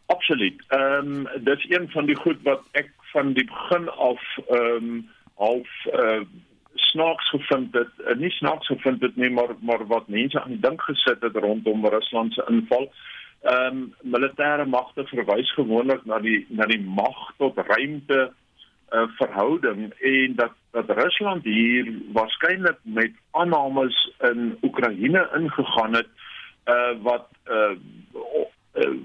Absoluut. 0.07 0.63
Ehm 0.69 1.27
um, 1.27 1.29
dis 1.45 1.67
een 1.69 1.91
van 1.91 2.07
die 2.07 2.17
goed 2.17 2.43
wat 2.43 2.63
ek 2.73 2.91
van 3.13 3.33
die 3.33 3.45
begin 3.45 3.89
af 3.89 4.23
ehm 4.49 4.85
um, 4.85 5.15
half 5.37 5.69
uh, 5.93 6.21
snaaks 6.75 7.31
gevind 7.31 7.75
het. 7.75 7.93
Uh, 7.99 8.17
nie 8.17 8.31
snaaks 8.31 8.67
gevind 8.67 9.03
het 9.03 9.17
nie, 9.17 9.31
maar 9.31 9.55
maar 9.61 9.87
wat 9.87 10.09
mense 10.09 10.41
aan 10.41 10.57
die 10.57 10.65
dink 10.65 10.83
gesit 10.83 11.23
het 11.23 11.37
rondom 11.37 11.87
Rusland 11.87 12.35
se 12.35 12.45
inval. 12.49 12.91
Ehm 13.43 13.77
um, 13.77 13.95
militêre 14.03 14.67
magte 14.67 15.05
verwys 15.07 15.53
gewoonlik 15.55 16.05
na 16.05 16.19
die 16.19 16.47
na 16.49 16.67
die 16.67 16.81
mag 16.81 17.33
tot 17.39 17.59
ruimte 17.59 18.33
uh, 18.91 19.03
verhouding 19.19 19.93
en 19.93 20.35
dat 20.37 20.53
dat 20.71 20.91
Rusland 20.91 21.45
hier 21.45 21.93
waarskynlik 22.13 22.79
met 22.83 23.13
aannames 23.31 24.13
in 24.31 24.59
Oekraïne 24.63 25.29
ingegaan 25.35 25.95
het 25.95 26.09
uh, 26.67 26.93
wat 27.03 27.29
uh, 27.51 27.77
uh, 28.75 28.97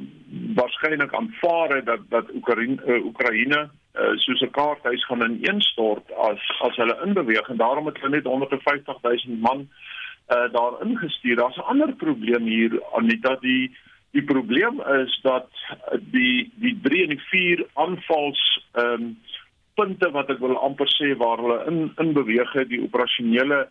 waarskynlik 0.55 1.13
aanvaar 1.13 1.75
het 1.75 1.85
dat 1.85 2.09
dat 2.09 2.33
Oekraïne 2.33 2.81
uh, 2.85 3.05
Oekraïne 3.05 3.69
uh, 3.99 4.15
soos 4.15 4.41
'n 4.41 4.51
kaarthuis 4.51 5.05
gaan 5.05 5.23
ineenstort 5.31 6.11
as 6.11 6.41
as 6.67 6.75
hulle 6.75 6.97
inbeweeg 7.05 7.49
en 7.49 7.57
daarom 7.57 7.85
het 7.85 7.99
hulle 8.01 8.15
net 8.15 8.25
150 8.25 9.01
000 9.01 9.37
man 9.37 9.67
uh, 10.29 10.47
daar 10.51 10.81
ingestuur. 10.85 11.35
Daar's 11.35 11.57
'n 11.57 11.69
ander 11.73 11.93
probleem 11.93 12.45
hier 12.45 12.83
Anita 12.93 13.35
die 13.35 13.71
die 14.11 14.23
probleem 14.23 14.81
is 14.81 15.19
dat 15.23 15.49
die 15.99 16.51
die 16.55 16.79
3 16.81 17.01
en 17.03 17.09
die 17.09 17.23
4 17.29 17.65
aanvals 17.73 18.65
ehm 18.73 19.01
um, 19.01 19.17
punte 19.75 20.11
wat 20.11 20.29
ek 20.29 20.39
wil 20.39 20.57
amper 20.57 20.89
sê 20.91 21.13
waar 21.17 21.39
hulle 21.39 21.59
in 21.67 21.91
in 21.97 22.13
beweeg 22.13 22.51
het 22.53 22.69
die 22.69 22.83
operasionele 22.83 23.67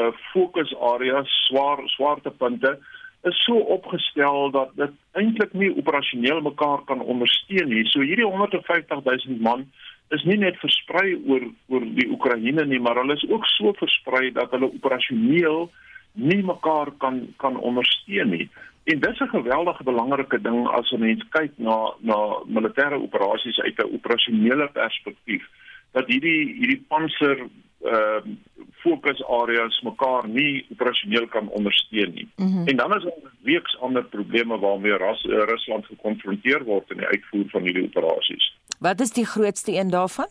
uh 0.00 0.12
fokusareas 0.32 1.32
swaar 1.46 1.82
swaartepunte 1.96 2.78
is 3.22 3.44
so 3.44 3.54
opgestel 3.54 4.50
dat 4.50 4.70
dit 4.76 4.94
eintlik 5.12 5.52
nie 5.52 5.70
operasioneel 5.76 6.40
mekaar 6.42 6.82
kan 6.84 7.00
ondersteun 7.00 7.68
nie. 7.70 7.84
So 7.86 8.02
hierdie 8.02 8.26
150 8.26 9.04
000 9.04 9.38
man 9.38 9.66
is 10.10 10.24
nie 10.28 10.38
net 10.42 10.58
versprei 10.60 11.14
oor 11.26 11.46
oor 11.72 11.86
die 11.98 12.08
Oekraïne 12.10 12.66
nie, 12.66 12.80
maar 12.82 12.98
hulle 13.00 13.14
is 13.14 13.28
ook 13.30 13.46
so 13.54 13.72
versprei 13.78 14.32
dat 14.34 14.50
hulle 14.50 14.72
operasioneel 14.74 15.70
nie 16.12 16.42
mekaar 16.44 16.92
kan 16.98 17.22
kan 17.36 17.56
ondersteun 17.56 18.34
nie. 18.34 18.48
En 18.84 19.00
dis 19.00 19.20
'n 19.20 19.34
geweldige 19.38 19.84
belangrike 19.84 20.40
ding 20.42 20.66
as 20.68 20.90
'n 20.92 21.00
mens 21.00 21.22
kyk 21.30 21.52
na 21.56 21.94
na 22.00 22.42
militêre 22.46 22.98
operasies 23.02 23.60
uit 23.60 23.78
'n 23.78 23.94
operasionele 23.94 24.68
perspektief 24.72 25.46
dat 25.92 26.06
hierdie 26.06 26.54
hierdie 26.58 26.84
panser 26.88 27.38
ehm 27.38 28.28
uh, 28.28 28.36
fokusareas 28.82 29.80
mekaar 29.86 30.28
nie 30.28 30.66
operasioneel 30.74 31.26
kan 31.28 31.48
ondersteun 31.48 32.14
nie. 32.14 32.28
Mm 32.36 32.52
-hmm. 32.52 32.66
En 32.66 32.76
dan 32.76 32.96
is 32.96 33.02
daar 33.02 33.32
weeks 33.42 33.78
ander 33.80 34.04
probleme 34.04 34.58
waarmee 34.58 34.92
uh, 34.92 35.18
Rusland 35.52 35.86
gekonfronteer 35.86 36.64
word 36.64 36.90
in 36.90 36.96
die 36.96 37.06
uitvoer 37.06 37.48
van 37.48 37.62
hierdie 37.62 37.84
operasies. 37.84 38.52
Wat 38.78 39.00
is 39.00 39.12
die 39.12 39.26
grootste 39.26 39.72
een 39.72 39.90
daarvan? 39.90 40.30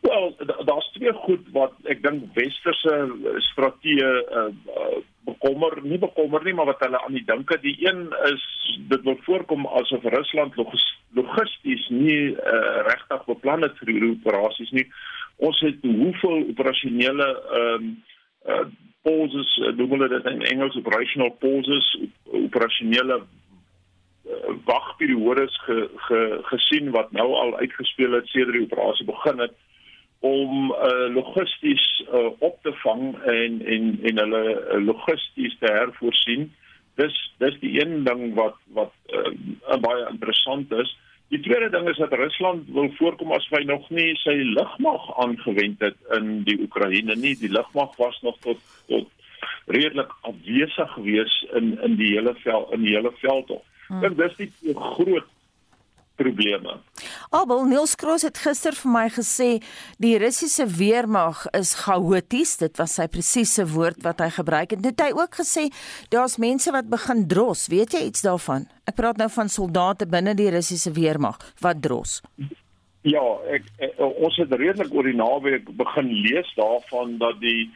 Wel, 0.00 0.36
daar's 0.64 0.90
twee 0.92 1.12
goed 1.12 1.44
wat 1.52 1.72
ek 1.84 2.02
dink 2.02 2.22
westerse 2.34 2.94
strategie 3.52 4.00
uh, 4.04 4.22
uh, 4.40 5.00
bekommer, 5.28 5.78
nie 5.82 5.98
bekommer 5.98 6.44
nie, 6.44 6.54
maar 6.54 6.70
wat 6.72 6.80
hulle 6.84 7.02
aan 7.04 7.12
die 7.12 7.24
dink 7.24 7.52
het. 7.52 7.62
Die 7.62 7.76
een 7.84 8.08
is 8.32 8.46
dit 8.88 9.02
wil 9.02 9.18
voorkom 9.26 9.66
asof 9.66 10.02
Rusland 10.02 10.56
logisties 11.12 11.88
nie 11.88 12.32
uh, 12.32 12.80
regtig 12.86 13.24
beplan 13.26 13.66
het 13.66 13.76
vir 13.80 13.92
hierdie 13.92 14.12
operasies 14.16 14.70
nie 14.76 14.86
ons 15.40 15.60
het 15.64 15.82
hoeveel 15.82 16.46
operasionele 16.52 17.28
ehm 17.32 17.74
um, 17.74 17.90
uh, 18.46 18.64
pauses 19.02 19.50
uh, 19.56 19.72
noem 19.76 19.94
hulle 19.94 20.08
dit 20.12 20.26
in 20.28 20.42
Engels 20.52 20.76
operational 20.76 21.30
pauses 21.40 21.86
operasionele 22.24 23.16
uh, 23.20 24.54
wagperiodes 24.68 25.56
ge, 25.64 25.78
ge, 26.06 26.20
gesien 26.52 26.90
wat 26.96 27.12
nou 27.16 27.28
al 27.42 27.56
uitgespeel 27.62 28.18
het 28.18 28.28
sedert 28.28 28.58
die 28.58 28.66
operasie 28.68 29.06
begin 29.08 29.40
het 29.46 29.56
om 30.20 30.70
uh, 30.70 31.08
logisties 31.14 31.84
uh, 32.12 32.28
op 32.38 32.58
te 32.62 32.72
vang 32.82 33.14
en 33.22 33.60
en 33.64 33.84
en 34.02 34.18
hulle 34.24 34.42
uh, 34.52 34.80
logisties 34.84 35.56
te 35.58 35.72
hervoorsien. 35.72 36.50
Dis 37.00 37.16
dis 37.40 37.56
die 37.60 37.72
een 37.80 38.04
ding 38.04 38.34
wat 38.36 38.58
wat 38.76 38.92
uh, 39.08 39.78
baie 39.80 40.08
interessant 40.10 40.72
is. 40.72 40.92
Die 41.30 41.40
tweede 41.40 41.70
ding 41.70 41.88
is 41.88 41.96
dat 41.96 42.12
Rusland 42.12 42.68
wil 42.74 42.90
voorkom 42.98 43.32
as 43.32 43.46
hy 43.54 43.62
nog 43.62 43.84
nie 43.94 44.16
sy 44.18 44.34
lugmag 44.56 45.04
aangewend 45.22 45.82
het 45.84 45.98
in 46.16 46.40
die 46.46 46.56
Oekraïne 46.64 47.14
nie. 47.14 47.36
Die 47.38 47.52
lugmag 47.52 47.94
was 48.02 48.18
nog 48.26 48.38
tot 48.42 48.58
tot 48.90 49.06
redelik 49.70 50.10
afwesig 50.26 50.90
gewees 50.96 51.36
in 51.54 51.76
in 51.86 51.94
die 52.00 52.10
hele 52.16 52.34
veld 52.42 52.72
in 52.74 52.82
die 52.82 52.96
hele 52.96 53.12
veld. 53.22 53.52
Hmm. 53.86 54.00
Dink 54.02 54.18
dis 54.18 54.34
die 54.40 54.74
groot 54.74 55.28
probleme. 56.18 56.80
Abel 57.30 57.60
Niels 57.70 57.92
Kroos 57.94 58.24
het 58.26 58.40
gister 58.42 58.74
vir 58.74 58.90
my 58.90 59.04
gesê 59.14 59.60
die 60.02 60.16
Russiese 60.18 60.64
weermag 60.66 61.44
is 61.54 61.76
chaoties, 61.78 62.56
dit 62.58 62.80
was 62.80 62.96
sy 62.98 63.06
presiese 63.06 63.68
woord 63.70 64.00
wat 64.02 64.18
hy 64.24 64.32
gebruik 64.34 64.74
het. 64.74 64.82
Net 64.82 64.98
hy 64.98 65.12
ook 65.14 65.38
gesê 65.38 65.68
daar's 66.10 66.40
mense 66.42 66.74
wat 66.74 66.90
begin 66.90 67.22
dros. 67.30 67.68
Weet 67.70 67.94
jy 67.94 68.02
iets 68.08 68.26
daarvan? 68.26 68.66
Ek 68.90 68.98
praat 68.98 69.22
nou 69.22 69.30
van 69.30 69.46
soldate 69.46 70.10
binne 70.10 70.34
die 70.34 70.50
Russiese 70.50 70.90
weermag 70.98 71.38
wat 71.62 71.78
dros. 71.86 72.18
Ja, 73.06 73.22
ek, 73.46 73.70
ek 73.78 74.02
ons 74.10 74.42
het 74.42 74.50
redelik 74.50 74.90
oor 74.90 75.06
die 75.06 75.14
naweek 75.14 75.70
begin 75.78 76.10
lees 76.26 76.50
daarvan 76.58 77.14
dat 77.22 77.38
die 77.38 77.70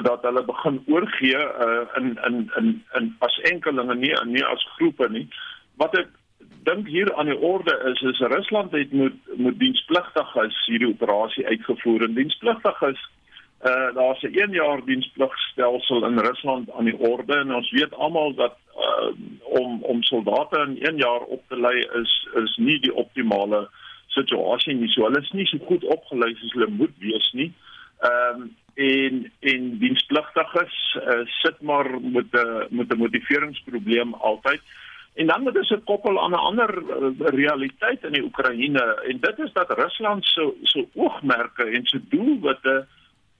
dat 0.00 0.24
hulle 0.24 0.42
begin 0.44 0.80
oorgee 0.92 1.36
uh, 1.36 1.84
in 2.00 2.16
in 2.24 2.46
in 2.56 2.76
in 2.96 3.16
as 3.24 3.36
enkelinge 3.52 4.00
nie 4.00 4.16
nie 4.32 4.44
as 4.48 4.64
groepe 4.78 5.12
nie. 5.12 5.28
Wat 5.76 5.92
ek 6.00 6.08
dink 6.66 6.88
hier 6.90 7.14
aan 7.14 7.30
die 7.30 7.38
orde 7.38 7.74
is 7.90 8.00
is 8.10 8.18
Rusland 8.18 8.72
het 8.72 8.92
moet 8.92 9.36
moet 9.36 9.58
dienspligtig 9.58 10.36
as 10.42 10.64
hierdie 10.66 10.90
operasie 10.94 11.46
uitgevoer 11.46 12.06
en 12.08 12.18
dienspligtig 12.18 12.82
is 12.90 13.02
uh 13.70 13.88
daar's 13.94 14.22
'n 14.22 14.34
1 14.34 14.52
jaar 14.52 14.84
dienspligstelsel 14.84 16.06
in 16.06 16.18
Rusland 16.18 16.70
aan 16.72 16.84
die 16.84 16.98
orde 16.98 17.38
en 17.38 17.54
ons 17.54 17.70
weet 17.70 17.94
almal 17.94 18.34
dat 18.34 18.56
uh 18.76 19.10
om 19.62 19.82
om 19.82 20.02
soldate 20.02 20.60
in 20.66 20.76
1 20.82 20.96
jaar 20.96 21.20
op 21.20 21.42
te 21.48 21.60
lei 21.60 21.78
is 22.02 22.28
is 22.34 22.56
nie 22.56 22.78
die 22.80 22.94
optimale 22.94 23.68
situasie 24.06 24.74
nie. 24.74 24.88
So 24.88 25.04
hulle 25.04 25.20
is 25.20 25.32
nie 25.32 25.46
so 25.46 25.58
goed 25.68 25.84
opgelei 25.84 26.34
soos 26.34 26.52
hulle 26.52 26.70
moet 26.70 26.94
wees 26.98 27.32
nie. 27.32 27.52
Ehm 28.00 28.42
um, 28.42 28.56
en 28.76 29.32
en 29.40 29.78
dienspligtiges 29.78 30.74
uh, 31.00 31.22
sit 31.24 31.60
maar 31.60 31.88
met 32.00 32.26
'n 32.32 32.66
met 32.70 32.92
'n 32.92 32.98
motiveringsprobleem 32.98 34.14
altyd. 34.14 34.60
En 35.16 35.26
dan 35.26 35.42
moet 35.42 35.56
ons 35.56 35.68
dit 35.68 35.84
koppel 35.84 36.20
aan 36.20 36.30
'n 36.36 36.46
ander 36.50 36.70
uh, 36.82 37.28
realiteit 37.32 38.04
in 38.04 38.12
die 38.12 38.24
Oekraïne 38.24 38.84
en 39.08 39.20
dit 39.20 39.38
is 39.38 39.52
dat 39.52 39.72
Rusland 39.78 40.24
so 40.24 40.54
so 40.62 40.84
oogmerke 40.94 41.64
en 41.64 41.86
so 41.86 41.98
doelwitte 42.08 42.86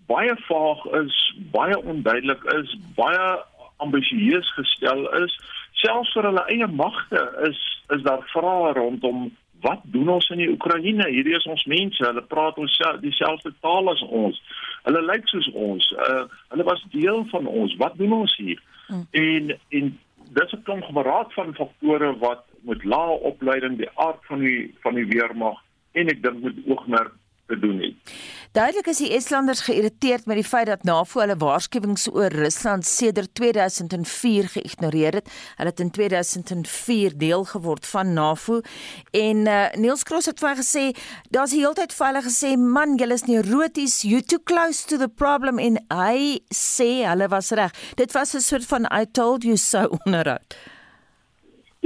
baie 0.06 0.36
vaag 0.48 0.84
is, 0.84 1.16
baie 1.52 1.82
onduidelik 1.82 2.44
is, 2.44 2.76
baie 2.94 3.42
ambisieus 3.76 4.52
gestel 4.54 5.08
is. 5.22 5.34
Selfs 5.72 6.12
vir 6.12 6.30
hulle 6.30 6.44
eie 6.52 6.66
magte 6.66 7.22
is 7.48 7.58
is 7.94 8.02
daar 8.02 8.22
vrae 8.32 8.72
rondom 8.72 9.28
wat 9.60 9.80
doen 9.82 10.08
ons 10.08 10.28
in 10.30 10.40
die 10.42 10.50
Oekraïne? 10.50 11.06
Hierdie 11.10 11.36
is 11.36 11.46
ons 11.50 11.64
mense. 11.64 12.04
Hulle 12.04 12.22
praat 12.22 12.58
ons 12.58 12.80
dieselfde 13.00 13.52
taal 13.64 13.88
as 13.90 14.02
ons. 14.02 14.40
Hulle 14.86 15.02
lyk 15.02 15.28
soos 15.28 15.48
ons. 15.52 15.86
Uh 16.08 16.24
hulle 16.52 16.66
was 16.68 16.84
deel 16.92 17.24
van 17.32 17.46
ons. 17.46 17.76
Wat 17.80 17.96
doen 17.98 18.12
ons 18.12 18.36
hier? 18.36 18.60
Hmm. 18.86 19.06
En 19.10 19.54
en 19.68 19.94
dis 20.36 20.52
'n 20.52 20.62
klomp 20.62 20.84
geraad 20.84 21.32
van 21.32 21.54
faktore 21.54 22.10
wat 22.18 22.44
met 22.60 22.84
lae 22.84 23.14
opleiding, 23.30 23.76
die 23.76 23.90
aard 23.94 24.22
van 24.28 24.38
die 24.38 24.74
van 24.82 24.94
die 24.94 25.06
weermag 25.06 25.62
en 25.92 26.08
ek 26.12 26.22
dink 26.22 26.42
met 26.42 26.58
oogmerk 26.66 27.14
te 27.46 27.58
doen 27.58 27.78
het. 27.80 28.14
Duidelik 28.56 28.86
is 28.86 29.00
die 29.02 29.10
Estlanders 29.12 29.60
geïrriteerd 29.66 30.26
met 30.26 30.38
die 30.40 30.44
feit 30.44 30.66
dat 30.66 30.84
NAVO 30.88 31.20
hulle 31.20 31.36
waarskuwings 31.36 32.06
oor 32.08 32.32
Rusland 32.32 32.86
sedert 32.86 33.34
2004 33.34 34.48
geïgnoreer 34.54 35.18
het. 35.20 35.28
Hulle 35.56 35.70
het 35.70 35.80
in 35.80 35.90
2004 35.90 37.18
deel 37.18 37.44
geword 37.44 37.86
van 37.86 38.12
NAVO 38.12 38.60
en 39.10 39.36
uh, 39.46 39.66
Niels 39.76 40.02
Cross 40.02 40.30
het 40.32 40.40
vir 40.40 40.56
gesê 40.62 40.86
daar's 41.30 41.52
heeltyd 41.52 41.92
vir 41.92 42.06
hulle 42.06 42.22
gesê 42.24 42.54
man 42.56 42.96
julle 42.96 43.18
is 43.20 43.26
neuroties 43.28 44.00
you 44.02 44.22
too 44.22 44.40
close 44.42 44.86
to 44.86 44.96
the 44.96 45.08
problem 45.08 45.58
en 45.58 45.76
hy 45.92 46.40
sê 46.54 47.04
hulle 47.04 47.28
was 47.28 47.52
reg. 47.52 47.76
Dit 48.00 48.16
was 48.16 48.34
'n 48.34 48.40
soort 48.40 48.64
van 48.64 48.88
I 48.88 49.04
told 49.04 49.44
you 49.44 49.56
so 49.56 49.86
onderhoud. 50.04 50.56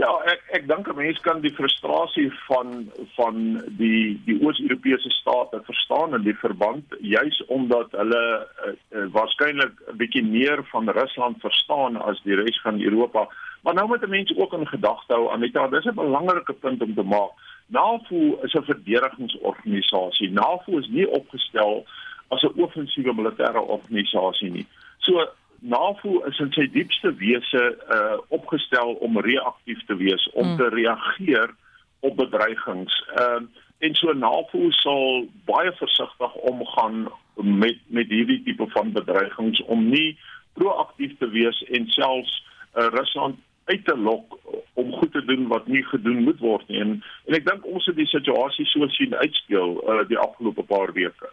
Ja, 0.01 0.11
ek 0.33 0.45
ek 0.57 0.69
dink 0.69 0.89
'n 0.89 0.97
mens 0.97 1.19
kan 1.21 1.41
die 1.45 1.53
frustrasie 1.53 2.31
van 2.47 2.69
van 3.17 3.37
die 3.81 4.21
die 4.25 4.39
Oos-Europese 4.41 5.11
state 5.11 5.61
verstaan 5.67 6.15
in 6.19 6.23
die 6.25 6.37
verband 6.41 6.95
juis 7.01 7.41
omdat 7.57 7.93
hulle 8.01 8.23
uh, 8.39 8.73
uh, 8.97 9.05
waarskynlik 9.17 9.75
'n 9.93 9.99
bietjie 10.01 10.25
meer 10.25 10.65
van 10.73 10.89
Rusland 10.89 11.41
verstaan 11.45 12.01
as 12.01 12.23
die 12.25 12.39
res 12.41 12.61
van 12.63 12.81
Europa. 12.81 13.29
Maar 13.63 13.75
nou 13.75 13.87
moet 13.89 14.09
mense 14.09 14.37
ook 14.37 14.53
in 14.53 14.67
gedagte 14.69 15.13
hou 15.15 15.29
Anita, 15.33 15.69
dis 15.69 15.85
'n 15.85 15.95
belangrike 15.95 16.53
punt 16.53 16.83
om 16.83 16.95
te 16.95 17.03
maak. 17.03 17.33
NAVO 17.67 18.41
is 18.43 18.55
'n 18.55 18.71
verdedigingsorganisasie. 18.73 20.31
NAVO 20.31 20.79
is 20.79 20.89
nie 20.89 21.09
opgestel 21.11 21.85
as 22.29 22.43
'n 22.43 22.57
offensiewe 22.57 23.13
militêre 23.13 23.61
organisasie 23.61 24.51
nie. 24.51 24.67
So 24.99 25.29
NAVO 25.61 26.25
is 26.29 26.39
in 26.41 26.53
sy 26.57 26.67
diepste 26.73 27.13
wese 27.21 27.65
uh 27.93 28.19
opgestel 28.29 28.95
om 29.05 29.19
reaktief 29.21 29.83
te 29.87 29.97
wees, 29.97 30.29
om 30.33 30.53
mm. 30.53 30.57
te 30.57 30.69
reageer 30.69 31.55
op 32.01 32.17
bedreigings. 32.17 33.03
Ehm 33.15 33.45
uh, 33.45 33.67
en 33.81 33.95
so 33.97 34.13
NAVO 34.13 34.71
sal 34.77 35.29
baie 35.49 35.73
versigtig 35.73 36.35
omgaan 36.35 37.07
met 37.35 37.79
met 37.87 38.09
hierdie 38.13 38.43
tipe 38.45 38.67
van 38.75 38.93
bedreigings 38.93 39.63
om 39.73 39.87
nie 39.89 40.19
proaktief 40.53 41.17
te 41.19 41.29
wees 41.33 41.63
en 41.73 41.89
selfs 41.89 42.35
uh, 42.75 42.89
Rusland 42.93 43.39
uit 43.71 43.85
te 43.87 43.97
lok 43.97 44.39
om 44.81 44.93
goed 44.99 45.13
te 45.13 45.25
doen 45.25 45.47
wat 45.49 45.67
nie 45.67 45.83
gedoen 45.91 46.23
moet 46.27 46.41
word 46.45 46.69
nie. 46.69 46.81
En 46.85 46.97
en 47.27 47.37
ek 47.39 47.47
dink 47.49 47.67
ons 47.67 47.87
het 47.91 47.99
die 47.99 48.09
situasie 48.11 48.67
so 48.71 48.89
sien 48.97 49.15
uitspeel 49.15 49.77
uh, 49.83 50.01
die 50.09 50.19
afgelope 50.19 50.65
paar 50.71 50.95
weke. 50.97 51.31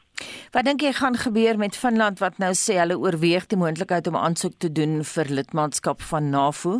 Wat 0.55 0.67
dink 0.67 0.83
jy 0.85 0.93
gaan 0.97 1.17
gebeur 1.19 1.57
met 1.61 1.77
Finland 1.77 2.21
wat 2.23 2.37
nou 2.43 2.53
sê 2.57 2.77
hulle 2.81 2.99
oorweeg 2.99 3.49
die 3.51 3.59
moontlikheid 3.59 4.07
om 4.11 4.19
aansoek 4.19 4.59
te 4.63 4.71
doen 4.71 5.01
vir 5.15 5.33
lidmaatskap 5.39 6.05
van 6.11 6.29
NAVO? 6.33 6.79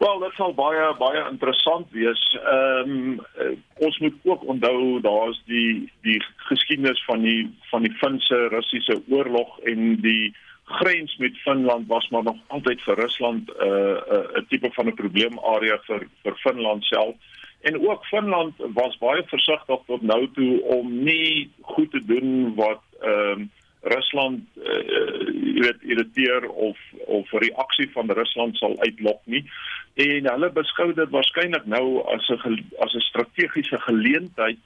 Wel, 0.00 0.20
dit 0.22 0.36
sal 0.40 0.54
baie 0.56 0.84
baie 0.96 1.22
interessant 1.28 1.90
wees. 1.92 2.20
Ehm 2.40 2.92
um, 2.92 3.56
ons 3.84 3.98
moet 4.04 4.14
ook 4.30 4.46
onthou 4.54 5.00
daar's 5.04 5.40
die 5.44 5.90
die 6.06 6.20
geskiedenis 6.48 7.02
van 7.08 7.20
die 7.26 7.42
van 7.72 7.84
die 7.84 7.92
Finse 8.00 8.38
Russiese 8.54 8.96
oorlog 9.08 9.58
en 9.72 10.00
die 10.00 10.32
grens 10.70 11.16
met 11.16 11.36
Finland 11.36 11.86
was 11.86 12.08
maar 12.08 12.22
nog 12.22 12.36
altyd 12.46 12.82
vir 12.82 12.98
Rusland 12.98 13.48
'n 13.48 13.66
uh, 13.66 13.68
'n 13.68 14.38
uh, 14.38 14.42
tipe 14.48 14.70
van 14.72 14.86
'n 14.86 14.94
probleemarea 14.94 15.78
vir 15.86 16.06
vir 16.22 16.36
Finland 16.36 16.84
self. 16.84 17.14
En 17.60 17.88
ook 17.88 18.04
Finland 18.04 18.54
was 18.58 18.98
baie 18.98 19.22
versigtig 19.26 19.80
tot 19.86 20.02
nou 20.02 20.30
toe 20.32 20.62
om 20.62 21.02
nie 21.04 21.50
goed 21.60 21.90
te 21.90 22.04
doen 22.04 22.54
wat 22.54 22.82
ehm 23.00 23.40
uh, 23.40 23.46
Rusland 23.82 24.44
uh, 24.60 24.80
jy 25.32 25.60
weet 25.64 25.82
irriteer 25.82 26.48
of 26.48 26.78
of 27.06 27.30
reaksie 27.32 27.88
van 27.92 28.10
Rusland 28.10 28.56
sal 28.56 28.76
uitlok 28.80 29.20
nie. 29.24 29.44
En 29.94 30.28
hulle 30.28 30.50
beskou 30.52 30.92
dit 30.94 31.08
waarskynlik 31.10 31.64
nou 31.66 32.04
as 32.14 32.28
'n 32.28 32.64
as 32.78 32.94
'n 32.94 33.08
strategiese 33.08 33.78
geleentheid 33.78 34.58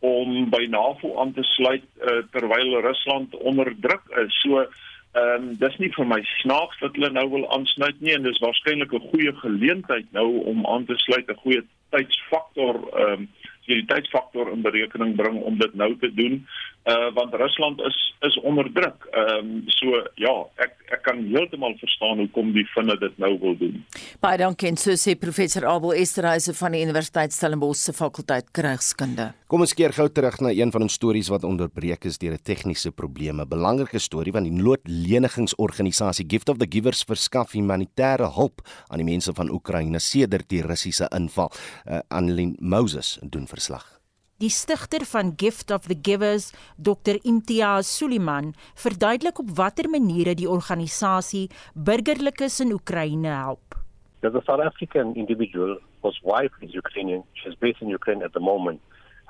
om 0.00 0.50
by 0.50 0.66
NAVO 0.68 1.20
aan 1.20 1.32
te 1.32 1.42
sluit 1.42 1.84
uh, 2.00 2.22
terwyl 2.32 2.80
Rusland 2.80 3.36
onder 3.36 3.74
druk 3.80 4.04
is. 4.24 4.40
So 4.40 4.66
Ehm 5.14 5.48
um, 5.48 5.50
dis 5.58 5.76
nie 5.78 5.92
vir 5.94 6.06
my 6.10 6.20
snaaks 6.40 6.80
dat 6.82 6.96
hulle 6.98 7.10
nou 7.14 7.28
wil 7.30 7.44
aansluit 7.54 8.00
nie 8.02 8.14
en 8.16 8.24
dis 8.26 8.40
waarskynlik 8.42 8.92
'n 8.92 9.08
goeie 9.10 9.32
geleentheid 9.42 10.06
nou 10.12 10.42
om 10.52 10.66
aan 10.66 10.84
te 10.84 10.96
sluit, 10.96 11.30
'n 11.30 11.42
goeie 11.44 11.62
tydsfaktor 11.94 12.80
ehm 12.92 13.12
um, 13.12 13.28
jy 13.64 13.74
die 13.80 13.90
tydsfaktor 13.92 14.50
in 14.52 14.62
berekening 14.62 15.14
bring 15.16 15.38
om 15.40 15.58
dit 15.58 15.74
nou 15.74 15.94
te 16.00 16.10
doen 16.14 16.46
uh 16.84 17.14
want 17.14 17.34
Rusland 17.34 17.80
is 17.80 17.96
is 18.20 18.40
onder 18.40 18.72
druk. 18.72 19.08
Ehm 19.10 19.38
um, 19.38 19.62
so 19.66 19.86
ja, 20.20 20.34
ek 20.64 20.72
ek 20.96 21.02
kan 21.02 21.20
heeltemal 21.28 21.74
verstaan 21.80 22.20
hoekom 22.22 22.52
die 22.52 22.64
finne 22.72 22.96
dit 23.00 23.18
nou 23.18 23.32
wil 23.40 23.56
doen. 23.60 23.78
Baie 24.20 24.38
dankie 24.40 24.68
en 24.68 24.76
so 24.80 24.96
sê 25.00 25.14
professor 25.20 25.66
Abel 25.68 25.94
Esterhuise 26.00 26.54
van 26.54 26.76
die 26.76 26.82
Universiteit 26.84 27.32
Stellenbosch 27.32 27.80
se 27.80 27.92
fakulteit 27.96 28.50
Krygskunde. 28.52 29.32
Kom 29.48 29.64
ons 29.64 29.74
keer 29.76 29.92
gou 29.96 30.08
terug 30.08 30.40
na 30.44 30.52
een 30.52 30.72
van 30.74 30.86
ons 30.86 30.96
stories 31.00 31.30
wat 31.32 31.44
onderbreek 31.48 32.04
is 32.04 32.18
deur 32.18 32.36
'n 32.36 32.44
tegniese 32.44 32.92
probleem. 32.92 33.40
'n 33.40 33.48
Belangrike 33.48 33.98
storie 33.98 34.32
van 34.32 34.44
die 34.44 34.52
noodlenigingsorganisasie 34.52 36.26
Gift 36.28 36.48
of 36.48 36.58
the 36.58 36.66
Givers 36.68 37.04
verskaf 37.04 37.52
humanitêre 37.52 38.28
hulp 38.34 38.60
aan 38.88 38.98
die 38.98 39.10
mense 39.12 39.32
van 39.34 39.50
Oekraïne 39.50 39.98
sedert 39.98 40.48
die 40.48 40.62
Russiese 40.62 41.08
inval. 41.16 41.50
Uh, 41.86 41.98
Annelien 42.08 42.56
Moses 42.60 43.18
doen 43.22 43.46
verslag. 43.46 44.03
Die 44.42 44.50
stigter 44.50 45.04
van 45.06 45.36
Gift 45.38 45.70
of 45.70 45.86
the 45.86 45.94
Givers, 45.94 46.50
Dr 46.76 47.20
Imtiaz 47.22 47.86
Suliman, 47.86 48.48
verduidelik 48.74 49.38
op 49.38 49.52
watter 49.54 49.86
maniere 49.86 50.34
die 50.34 50.48
organisasie 50.50 51.44
burgerlikes 51.74 52.58
in 52.64 52.72
Oekraïne 52.74 53.30
help. 53.30 53.78
There's 54.22 54.34
a 54.34 54.42
South 54.42 54.64
African 54.64 55.14
individual 55.14 55.78
whose 56.02 56.18
wife 56.24 56.50
is 56.66 56.74
Ukrainian. 56.74 57.22
She's 57.38 57.54
based 57.54 57.80
in 57.80 57.94
Ukraine 57.94 58.24
at 58.24 58.32
the 58.32 58.42
moment, 58.42 58.80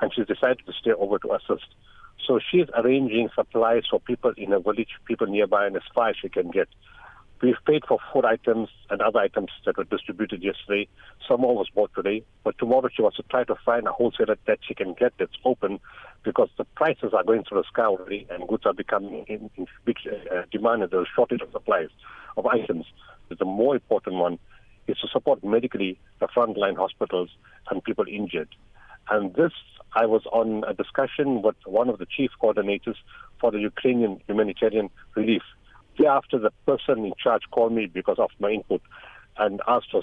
and 0.01 0.11
she's 0.15 0.27
decided 0.27 0.65
to 0.65 0.73
stay 0.73 0.97
over 0.97 1.19
to 1.19 1.37
assist. 1.37 1.69
So 2.25 2.41
she's 2.41 2.73
arranging 2.73 3.29
supplies 3.35 3.85
for 3.91 4.01
people 4.01 4.33
in 4.39 4.55
a 4.55 4.61
village, 4.61 4.97
people 5.05 5.27
nearby, 5.27 5.67
and 5.67 5.77
as 5.77 5.85
far 5.95 6.09
as 6.09 6.17
she 6.17 6.31
can 6.31 6.49
get. 6.49 6.69
We've 7.43 7.57
paid 7.67 7.83
for 7.87 7.99
food 8.13 8.25
items 8.25 8.69
and 8.91 9.03
other 9.03 9.19
items 9.19 9.51
that 9.67 9.77
were 9.77 9.85
distributed 9.85 10.43
yesterday. 10.43 10.89
Some 11.29 11.43
more 11.43 11.57
was 11.57 11.69
bought 11.75 11.91
today. 11.95 12.23
But 12.43 12.57
tomorrow 12.59 12.89
she 12.95 13.03
wants 13.03 13.17
to 13.19 13.23
try 13.25 13.45
to 13.45 13.57
find 13.67 13.87
a 13.87 13.93
wholesaler 13.93 14.37
that 14.47 14.61
she 14.67 14.75
can 14.75 14.95
get 14.95 15.13
that's 15.19 15.37
open 15.45 15.81
because 16.23 16.49
the 16.57 16.65
prices 16.65 17.13
are 17.13 17.25
going 17.25 17.45
through 17.45 17.61
the 17.63 17.69
sky 17.69 17.85
already 17.85 18.27
and 18.31 18.49
goods 18.49 18.65
are 18.67 18.73
becoming 18.73 19.25
in, 19.29 19.51
in 19.57 19.67
big 19.85 19.97
uh, 20.07 20.43
demand 20.53 20.83
and 20.83 20.91
there's 20.91 21.07
a 21.07 21.15
shortage 21.15 21.43
of 21.43 21.51
supplies 21.53 21.91
of 22.37 22.47
items. 22.47 22.87
But 23.29 23.39
the 23.39 23.45
more 23.45 23.75
important 23.75 24.17
one 24.17 24.39
is 24.87 24.97
to 24.99 25.09
support 25.09 25.43
medically 25.45 25.99
the 26.21 26.29
frontline 26.29 26.77
hospitals 26.77 27.31
and 27.71 27.83
people 27.83 28.05
injured. 28.09 28.49
And 29.11 29.35
this, 29.35 29.53
I 29.95 30.07
was 30.07 30.23
on 30.33 30.65
a 30.67 30.73
discussion 30.73 31.43
with 31.43 31.57
one 31.67 31.89
of 31.89 31.99
the 31.99 32.07
chief 32.07 32.31
coordinators 32.43 32.97
for 33.41 33.51
the 33.51 33.59
Ukrainian 33.59 34.21
humanitarian 34.27 34.89
relief 35.15 35.43
Thereafter, 35.99 36.39
the 36.39 36.51
person 36.67 37.05
in 37.05 37.13
charge 37.23 37.43
called 37.51 37.73
me 37.73 37.87
because 37.87 38.19
of 38.19 38.31
my 38.39 38.51
input 38.51 38.83
and 39.37 39.61
asked 39.67 39.91
for 39.91 40.03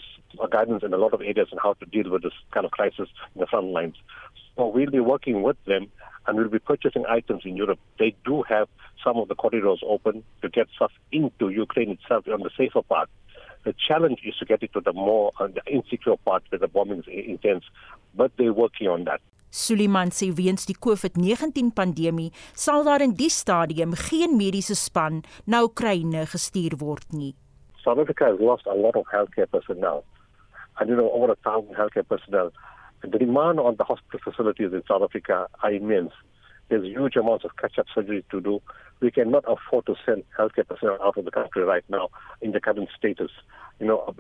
guidance 0.49 0.83
in 0.83 0.93
a 0.93 0.97
lot 0.97 1.13
of 1.13 1.21
areas 1.21 1.49
on 1.51 1.59
how 1.61 1.73
to 1.73 1.85
deal 1.85 2.09
with 2.11 2.23
this 2.23 2.33
kind 2.51 2.65
of 2.65 2.71
crisis 2.71 3.09
in 3.35 3.39
the 3.41 3.47
front 3.47 3.67
lines. 3.67 3.95
So 4.55 4.67
we'll 4.67 4.91
be 4.91 4.99
working 4.99 5.41
with 5.41 5.57
them 5.65 5.87
and 6.27 6.37
we'll 6.37 6.49
be 6.49 6.59
purchasing 6.59 7.05
items 7.07 7.43
in 7.45 7.55
Europe. 7.55 7.79
They 7.97 8.15
do 8.25 8.43
have 8.43 8.67
some 9.03 9.17
of 9.17 9.27
the 9.27 9.35
corridors 9.35 9.81
open 9.87 10.23
to 10.41 10.49
get 10.49 10.67
stuff 10.75 10.91
into 11.11 11.49
Ukraine 11.49 11.91
itself 11.91 12.27
on 12.27 12.41
the 12.41 12.51
safer 12.57 12.81
part. 12.81 13.09
The 13.63 13.73
challenge 13.87 14.19
is 14.25 14.35
to 14.37 14.45
get 14.45 14.63
it 14.63 14.73
to 14.73 14.81
the 14.81 14.93
more 14.93 15.31
uh, 15.39 15.47
insecure 15.69 16.17
part 16.17 16.43
where 16.49 16.59
the 16.59 16.67
bombing 16.67 16.99
is 16.99 17.05
intense, 17.07 17.63
but 18.15 18.31
they're 18.37 18.53
working 18.53 18.87
on 18.87 19.05
that. 19.05 19.21
Suliman 19.51 20.13
sê 20.15 20.29
weens 20.31 20.63
die 20.65 20.77
COVID-19 20.79 21.73
pandemie 21.75 22.31
sal 22.55 22.85
daar 22.87 23.03
in 23.03 23.17
die 23.19 23.29
stadium 23.29 23.91
geen 24.07 24.37
mediese 24.39 24.77
span 24.79 25.21
na 25.45 25.59
Oekraïne 25.67 26.23
gestuur 26.31 26.77
word 26.79 27.11
nie. 27.11 27.35
South 27.83 27.99
Africa 27.99 28.31
has 28.31 28.39
lost 28.39 28.65
a 28.67 28.75
lot 28.75 28.95
of 28.95 29.05
healthcare 29.11 29.49
personnel. 29.51 30.05
I 30.79 30.85
don't 30.85 30.95
know 30.95 31.11
over 31.11 31.31
a 31.31 31.35
thousand 31.43 31.75
healthcare 31.75 32.07
personnel. 32.07 32.51
The 33.01 33.17
demand 33.17 33.59
on 33.59 33.75
the 33.75 33.83
hospital 33.83 34.19
facilities 34.23 34.71
in 34.71 34.83
South 34.87 35.03
Africa 35.03 35.47
are 35.63 35.73
immense. 35.73 36.13
There's 36.71 36.85
huge 36.85 37.17
amounts 37.17 37.43
of 37.43 37.57
catch-up 37.57 37.87
surgery 37.93 38.23
to 38.31 38.39
do. 38.39 38.61
We 39.01 39.11
cannot 39.11 39.43
afford 39.45 39.87
to 39.87 39.95
send 40.05 40.23
healthcare 40.39 40.65
personnel 40.65 40.99
out 41.03 41.17
of 41.17 41.25
the 41.25 41.31
country 41.31 41.63
right 41.63 41.83
now 41.89 42.07
in 42.41 42.53
the 42.53 42.61
current 42.61 42.87
status. 42.97 43.29
You 43.81 43.87
know, 43.87 44.15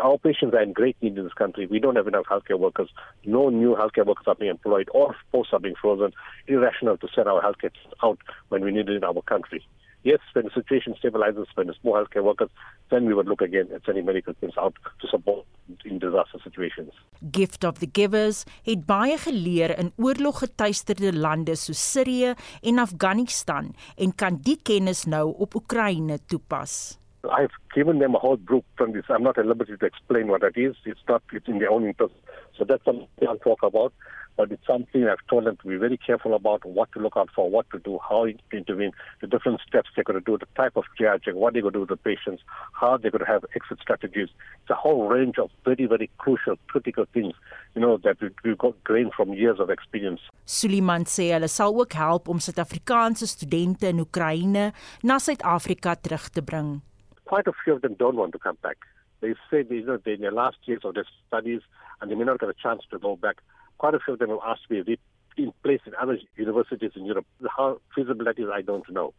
our 0.00 0.16
patients 0.18 0.54
are 0.54 0.62
in 0.62 0.74
great 0.74 0.96
need 1.02 1.18
in 1.18 1.24
this 1.24 1.32
country. 1.32 1.66
We 1.66 1.80
don't 1.80 1.96
have 1.96 2.06
enough 2.06 2.26
healthcare 2.30 2.56
workers. 2.56 2.88
No 3.24 3.48
new 3.48 3.74
healthcare 3.74 4.06
workers 4.06 4.28
are 4.28 4.36
being 4.36 4.52
employed 4.52 4.88
or 4.92 5.16
posts 5.32 5.52
are 5.52 5.58
being 5.58 5.74
frozen. 5.74 6.12
Irrational 6.46 6.98
to 6.98 7.08
send 7.12 7.26
our 7.26 7.42
healthcare 7.42 7.72
out 8.00 8.20
when 8.50 8.64
we 8.64 8.70
need 8.70 8.88
it 8.88 8.94
in 8.94 9.02
our 9.02 9.20
country. 9.22 9.66
Yes, 10.04 10.20
when 10.32 10.44
the 10.44 10.50
situation 10.54 10.94
stabilizes, 10.94 11.46
when 11.54 11.66
there's 11.66 11.82
more 11.82 11.98
healthcare 11.98 12.22
workers, 12.22 12.50
then 12.90 13.06
we 13.06 13.14
would 13.14 13.26
look 13.26 13.42
again 13.42 13.68
at 13.74 13.82
sending 13.84 14.04
medical 14.06 14.32
teams 14.34 14.56
out 14.56 14.74
to 15.00 15.08
support 15.08 15.44
in 15.84 15.98
disaster 15.98 16.38
situations. 16.44 16.92
Gift 17.32 17.64
of 17.64 17.80
the 17.80 17.88
Givers 17.92 18.44
het 18.64 18.86
baie 18.86 19.18
geleer 19.18 19.74
in 19.78 19.90
oorloggetuisterde 19.96 21.12
lande 21.12 21.56
soos 21.56 21.82
Sirië 21.92 22.34
en 22.62 22.78
Afghanistan 22.78 23.74
en 23.96 24.14
kan 24.14 24.38
die 24.46 24.56
kennis 24.62 25.04
nou 25.04 25.34
op 25.34 25.58
Oekraïne 25.58 26.18
toepas. 26.26 26.98
I've 27.24 27.54
given 27.74 27.98
them 27.98 28.14
a 28.14 28.18
whole 28.18 28.36
group 28.36 28.64
from 28.76 28.92
this. 28.92 29.04
I'm 29.08 29.24
not 29.24 29.38
at 29.38 29.46
liberty 29.46 29.76
to 29.76 29.86
explain 29.86 30.28
what 30.28 30.40
that 30.42 30.56
is. 30.56 30.76
It's 30.84 31.02
not 31.08 31.22
it's 31.32 31.48
in 31.48 31.58
their 31.58 31.70
own 31.70 31.84
interest. 31.84 32.14
So 32.56 32.64
that's 32.64 32.84
something 32.84 33.08
I'll 33.28 33.38
talk 33.38 33.62
about. 33.62 33.92
But 34.38 34.52
it's 34.52 34.64
something 34.68 35.02
I've 35.08 35.26
told 35.28 35.46
them 35.46 35.56
to 35.62 35.66
be 35.66 35.74
very 35.74 35.96
careful 35.96 36.32
about 36.32 36.64
what 36.64 36.92
to 36.92 37.00
look 37.00 37.16
out 37.16 37.28
for, 37.34 37.50
what 37.50 37.68
to 37.72 37.80
do, 37.80 37.98
how 38.08 38.26
to 38.26 38.34
intervene, 38.52 38.92
the 39.20 39.26
different 39.26 39.60
steps 39.66 39.90
they're 39.96 40.04
going 40.04 40.22
to 40.22 40.24
do, 40.24 40.38
the 40.38 40.46
type 40.54 40.76
of 40.76 40.84
triaging, 40.96 41.34
what 41.34 41.54
they're 41.54 41.62
going 41.62 41.72
to 41.72 41.78
do 41.78 41.80
with 41.80 41.88
the 41.88 41.96
patients, 41.96 42.44
how 42.72 42.96
they're 42.96 43.10
going 43.10 43.24
to 43.26 43.30
have 43.30 43.44
exit 43.56 43.80
strategies. 43.82 44.28
It's 44.62 44.70
a 44.70 44.76
whole 44.76 45.08
range 45.08 45.38
of 45.38 45.50
very, 45.64 45.86
very 45.86 46.08
crucial, 46.18 46.54
critical 46.68 47.04
things, 47.12 47.34
you 47.74 47.80
know, 47.80 47.98
that 48.04 48.18
we've 48.44 48.56
got 48.56 48.76
gained 48.84 49.12
from 49.12 49.32
years 49.32 49.58
of 49.58 49.70
experience. 49.70 50.20
Suliman 50.46 51.02
sê 51.10 51.32
hulle 51.34 51.50
sal 51.50 51.74
ook 51.74 51.98
help 51.98 52.30
om 52.30 52.38
Suid-Afrikaanse 52.38 53.26
studente 53.26 53.90
in 53.90 54.06
Oekraïne 54.06 54.70
na 55.02 55.18
Suid-Afrika 55.18 55.96
terug 55.98 56.30
te 56.30 56.46
bring. 56.46 56.80
Quite 57.24 57.50
a 57.50 57.56
few 57.64 57.74
of 57.74 57.82
them 57.82 57.98
don't 57.98 58.14
want 58.14 58.30
to 58.32 58.38
come 58.38 58.56
back. 58.62 58.78
They 59.20 59.34
say 59.50 59.64
they, 59.64 59.82
you 59.82 59.86
know, 59.86 59.98
they're 59.98 60.14
in 60.14 60.20
their 60.20 60.30
last 60.30 60.58
years 60.64 60.84
of 60.84 60.94
their 60.94 61.10
studies 61.26 61.60
and 62.00 62.08
they 62.08 62.14
may 62.14 62.22
not 62.22 62.38
get 62.38 62.48
a 62.48 62.54
chance 62.54 62.86
to 62.92 63.00
go 63.00 63.16
back. 63.16 63.42
Quite 63.78 63.94
a 63.94 63.98
few 64.00 64.14
of 64.14 64.18
them 64.18 64.30
have 64.30 64.40
asked 64.44 64.70
me 64.70 64.80
if 64.80 64.98
in 65.36 65.52
place 65.62 65.80
in 65.86 65.92
other 66.00 66.18
universities 66.36 66.92
in 66.96 67.06
Europe. 67.06 67.26
How 67.56 67.80
feasible 67.94 68.24
that 68.24 68.38
is, 68.38 68.48
I 68.52 68.62
don't 68.62 68.88
know. 68.90 69.14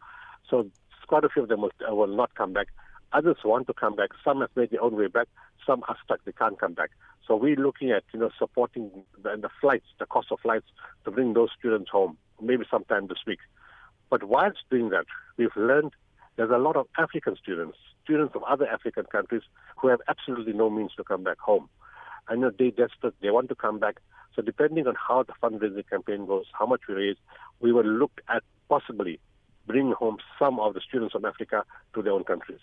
So 0.48 0.70
quite 1.06 1.24
a 1.24 1.28
few 1.28 1.42
of 1.42 1.48
them 1.48 1.62
will, 1.62 1.72
uh, 1.88 1.94
will 1.94 2.14
not 2.14 2.34
come 2.34 2.52
back. 2.52 2.68
Others 3.12 3.38
want 3.44 3.66
to 3.66 3.74
come 3.74 3.96
back. 3.96 4.10
Some 4.22 4.40
have 4.40 4.50
made 4.54 4.70
their 4.70 4.82
own 4.82 4.96
way 4.96 5.08
back. 5.08 5.26
Some 5.66 5.82
are 5.88 5.96
stuck. 6.04 6.24
They 6.24 6.32
can't 6.32 6.60
come 6.60 6.74
back. 6.74 6.90
So 7.26 7.34
we're 7.36 7.56
looking 7.56 7.90
at, 7.90 8.04
you 8.12 8.20
know, 8.20 8.30
supporting 8.38 8.90
the, 9.20 9.36
the 9.36 9.48
flights, 9.60 9.86
the 9.98 10.06
cost 10.06 10.28
of 10.30 10.38
flights 10.40 10.66
to 11.04 11.10
bring 11.10 11.32
those 11.32 11.48
students 11.58 11.90
home, 11.90 12.16
maybe 12.40 12.64
sometime 12.70 13.08
this 13.08 13.18
week. 13.26 13.40
But 14.10 14.24
whilst 14.24 14.58
doing 14.70 14.90
that, 14.90 15.06
we've 15.36 15.56
learned 15.56 15.92
there's 16.36 16.50
a 16.50 16.58
lot 16.58 16.76
of 16.76 16.86
African 16.98 17.36
students, 17.36 17.78
students 18.04 18.34
of 18.36 18.42
other 18.44 18.66
African 18.66 19.04
countries 19.04 19.42
who 19.76 19.88
have 19.88 20.00
absolutely 20.08 20.52
no 20.52 20.70
means 20.70 20.92
to 20.96 21.04
come 21.04 21.24
back 21.24 21.38
home. 21.38 21.68
I 22.28 22.36
know 22.36 22.50
they're 22.56 22.70
desperate, 22.70 23.14
they 23.20 23.30
want 23.30 23.48
to 23.48 23.54
come 23.54 23.78
back. 23.78 24.00
So 24.34 24.42
depending 24.42 24.86
on 24.86 24.94
how 24.94 25.22
the 25.22 25.34
fundraising 25.42 25.88
campaign 25.88 26.26
goes, 26.26 26.46
how 26.52 26.66
much 26.66 26.82
we 26.88 26.94
raise, 26.94 27.16
we 27.60 27.72
will 27.72 27.86
look 27.86 28.20
at 28.28 28.42
possibly 28.68 29.18
bringing 29.66 29.92
home 29.92 30.18
some 30.38 30.60
of 30.60 30.74
the 30.74 30.80
students 30.80 31.12
from 31.12 31.24
Africa 31.24 31.64
to 31.94 32.02
their 32.02 32.12
own 32.12 32.24
countries. 32.24 32.62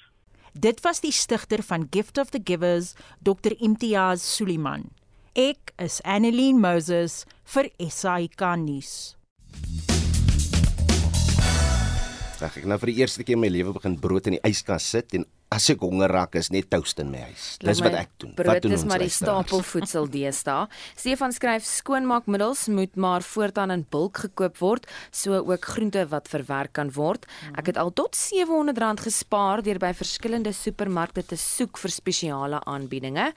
Dit 0.54 0.82
was 0.82 1.04
die 1.04 1.14
stigter 1.14 1.62
van 1.62 1.88
Gift 1.92 2.18
of 2.18 2.32
the 2.32 2.40
Givers, 2.40 2.96
Dr 3.22 3.54
Imtiaz 3.62 4.24
Suliman. 4.26 4.90
Ek 5.38 5.74
is 5.78 6.00
Annelien 6.02 6.58
Moses 6.58 7.28
vir 7.54 7.70
SAK 7.78 8.42
nuus. 8.58 9.14
Ek 12.42 12.58
het 12.58 12.66
nou 12.70 12.78
vir 12.82 12.90
die 12.90 13.00
eerste 13.04 13.26
keer 13.26 13.38
in 13.38 13.44
my 13.44 13.52
lewe 13.54 13.76
begin 13.76 14.00
brood 14.02 14.30
in 14.30 14.38
die 14.38 14.44
yskas 14.50 14.88
sit 14.96 15.14
en 15.18 15.28
as 15.48 15.70
ek 15.72 15.80
honger 15.80 16.12
raak 16.12 16.34
is 16.36 16.50
net 16.52 16.68
toast 16.68 17.00
in 17.00 17.08
my 17.14 17.22
huis. 17.30 17.44
Dis 17.64 17.80
wat 17.80 17.94
ek 17.96 18.10
doen. 18.20 18.34
Brood 18.36 18.50
wat 18.50 18.66
doen 18.66 18.74
is 18.76 18.84
maar 18.88 19.00
die 19.00 19.12
stapelvoedsel 19.12 20.10
deesdae. 20.16 20.66
Stefan 21.00 21.32
skryf 21.32 21.64
skoonmaakmiddels 21.64 22.66
moet 22.76 22.98
maar 23.00 23.24
voortaan 23.24 23.72
in 23.72 23.86
bulk 23.94 24.20
gekoop 24.26 24.60
word, 24.60 24.90
so 25.16 25.40
ook 25.40 25.70
groente 25.72 26.04
wat 26.12 26.28
verwerk 26.28 26.74
kan 26.76 26.92
word. 26.92 27.24
Ek 27.56 27.72
het 27.72 27.80
al 27.80 27.94
tot 27.96 28.18
R700 28.20 29.06
gespaar 29.08 29.64
deur 29.64 29.80
by 29.80 29.94
verskillende 29.96 30.52
supermarkte 30.52 31.24
te 31.32 31.40
soek 31.40 31.80
vir 31.80 31.96
spesiale 31.96 32.60
aanbiedinge. 32.68 33.30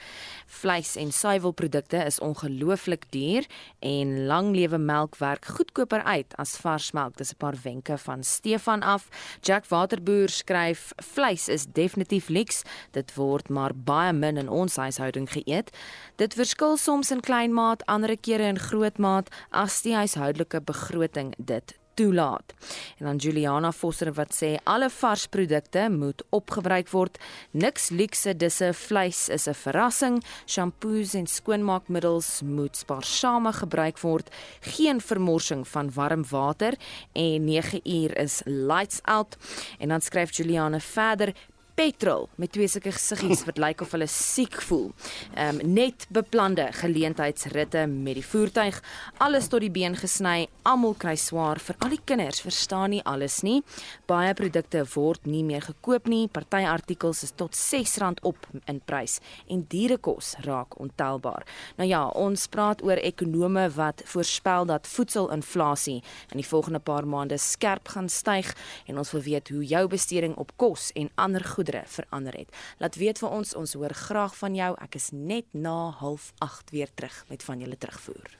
Vleis 0.61 0.97
en 0.99 1.15
suiwelprodukte 1.15 2.03
is 2.03 2.19
ongelooflik 2.19 3.07
duur 3.15 3.47
en 3.87 4.27
langlewe 4.27 4.83
melk 4.83 5.15
werk 5.23 5.47
goedkoper 5.47 6.03
uit 6.11 6.35
as 6.43 6.57
varsmelk. 6.59 7.15
Dis 7.23 7.33
'n 7.33 7.39
paar 7.39 7.57
wenke 7.63 7.99
van 7.99 8.25
Stefan 8.25 8.83
af. 8.83 9.07
Jack 9.43 9.71
Waterboer 9.71 10.29
skryf 10.29 10.91
vleis 10.99 11.49
is 11.49 11.67
definitief 11.71 11.99
definitief 12.01 12.29
luks. 12.29 12.63
Dit 12.93 13.15
word 13.15 13.49
maar 13.49 13.73
baie 13.75 14.13
min 14.13 14.37
in 14.37 14.49
ons 14.49 14.77
huishouding 14.77 15.29
geëet. 15.29 15.71
Dit 16.17 16.35
verskil 16.35 16.77
soms 16.77 17.11
in 17.11 17.21
kleinmaat, 17.21 17.85
ander 17.87 18.17
kere 18.17 18.49
in 18.49 18.59
grootmaat 18.59 19.29
as 19.51 19.83
die 19.83 19.95
huishoudelike 19.95 20.61
begroting 20.61 21.35
dit 21.39 21.77
toelaat. 21.95 22.55
En 22.99 23.07
dan 23.07 23.17
Juliana 23.17 23.73
Vosser 23.73 24.13
wat 24.15 24.33
sê 24.33 24.55
alle 24.65 24.89
vars 24.91 25.27
produkte 25.27 25.89
moet 25.91 26.23
opgebruik 26.31 26.89
word. 26.89 27.19
Niks 27.51 27.91
luukse 27.91 28.37
disse 28.37 28.71
vleis 28.73 29.29
is 29.29 29.47
'n 29.49 29.55
verrassing. 29.55 30.23
Shampoos 30.47 31.15
en 31.15 31.27
skoonmaakmiddels 31.27 32.41
moet 32.43 32.77
spaarsame 32.77 33.53
gebruik 33.53 33.99
word. 33.99 34.31
Geen 34.61 35.01
vermorsing 35.01 35.69
van 35.69 35.93
warm 35.93 36.25
water 36.31 36.75
en 37.13 37.45
9 37.45 37.81
uur 37.85 38.17
is 38.17 38.41
lights 38.45 39.01
out. 39.03 39.37
En 39.79 39.89
dan 39.89 40.01
skryf 40.01 40.37
Juliana 40.37 40.81
verder 40.81 41.35
petrol 41.81 42.29
met 42.37 42.53
twee 42.53 42.69
sulke 42.69 42.93
gesiggies 42.93 43.47
wat 43.49 43.59
lyk 43.61 43.81
of 43.81 43.95
hulle 43.95 44.09
siek 44.11 44.59
voel. 44.69 44.91
Ehm 45.33 45.61
um, 45.61 45.69
net 45.81 46.05
beplande 46.13 46.67
geleentheidsritte 46.77 47.87
met 47.89 48.19
die 48.19 48.25
voertuig, 48.27 48.81
alles 49.23 49.49
tot 49.49 49.63
die 49.65 49.71
been 49.73 49.97
gesny, 49.97 50.49
almal 50.69 50.93
kry 51.01 51.15
swaar 51.17 51.61
vir 51.63 51.79
al 51.81 51.95
die 51.95 52.01
kinders, 52.05 52.43
verstaan 52.45 52.93
nie 52.93 53.01
alles 53.09 53.39
nie. 53.47 53.63
Baie 54.11 54.35
produkte 54.37 54.83
word 54.95 55.25
nie 55.25 55.45
meer 55.47 55.65
gekoop 55.65 56.11
nie. 56.11 56.27
Party 56.29 56.67
artikels 56.69 57.23
is 57.25 57.33
tot 57.33 57.57
R6 57.57 58.21
op 58.29 58.49
in 58.69 58.83
prys 58.85 59.21
en 59.49 59.65
dierekos 59.73 60.35
raak 60.45 60.77
ontelbaar. 60.81 61.47
Nou 61.79 61.89
ja, 61.89 62.03
ons 62.09 62.45
praat 62.53 62.85
oor 62.85 63.01
ekonome 63.01 63.69
wat 63.79 64.05
voorspel 64.13 64.69
dat 64.69 64.91
voedselinflasie 64.91 66.01
in 66.03 66.43
die 66.43 66.49
volgende 66.49 66.83
paar 66.85 67.09
maande 67.09 67.39
skerp 67.41 67.89
gaan 67.95 68.13
styg 68.13 68.53
en 68.87 69.01
ons 69.01 69.15
wil 69.17 69.25
weet 69.25 69.49
hoe 69.55 69.65
jou 69.65 69.87
besteding 69.89 70.37
op 70.37 70.53
kos 70.61 70.91
en 70.93 71.13
ander 71.17 71.45
goedere 71.45 71.70
goedere 71.71 71.87
verander 71.87 72.35
het. 72.35 72.51
Laat 72.79 72.97
weet 72.97 73.19
vir 73.19 73.31
ons, 73.31 73.55
ons 73.55 73.75
hoor 73.75 73.95
graag 73.95 74.35
van 74.37 74.55
jou. 74.55 74.75
Ek 74.83 74.95
is 74.95 75.11
net 75.13 75.47
na 75.53 75.95
08:30 76.01 76.71
weer 76.71 76.91
terug 76.95 77.25
met 77.29 77.43
van 77.43 77.59
julle 77.61 77.79
terugvoer. 77.79 78.40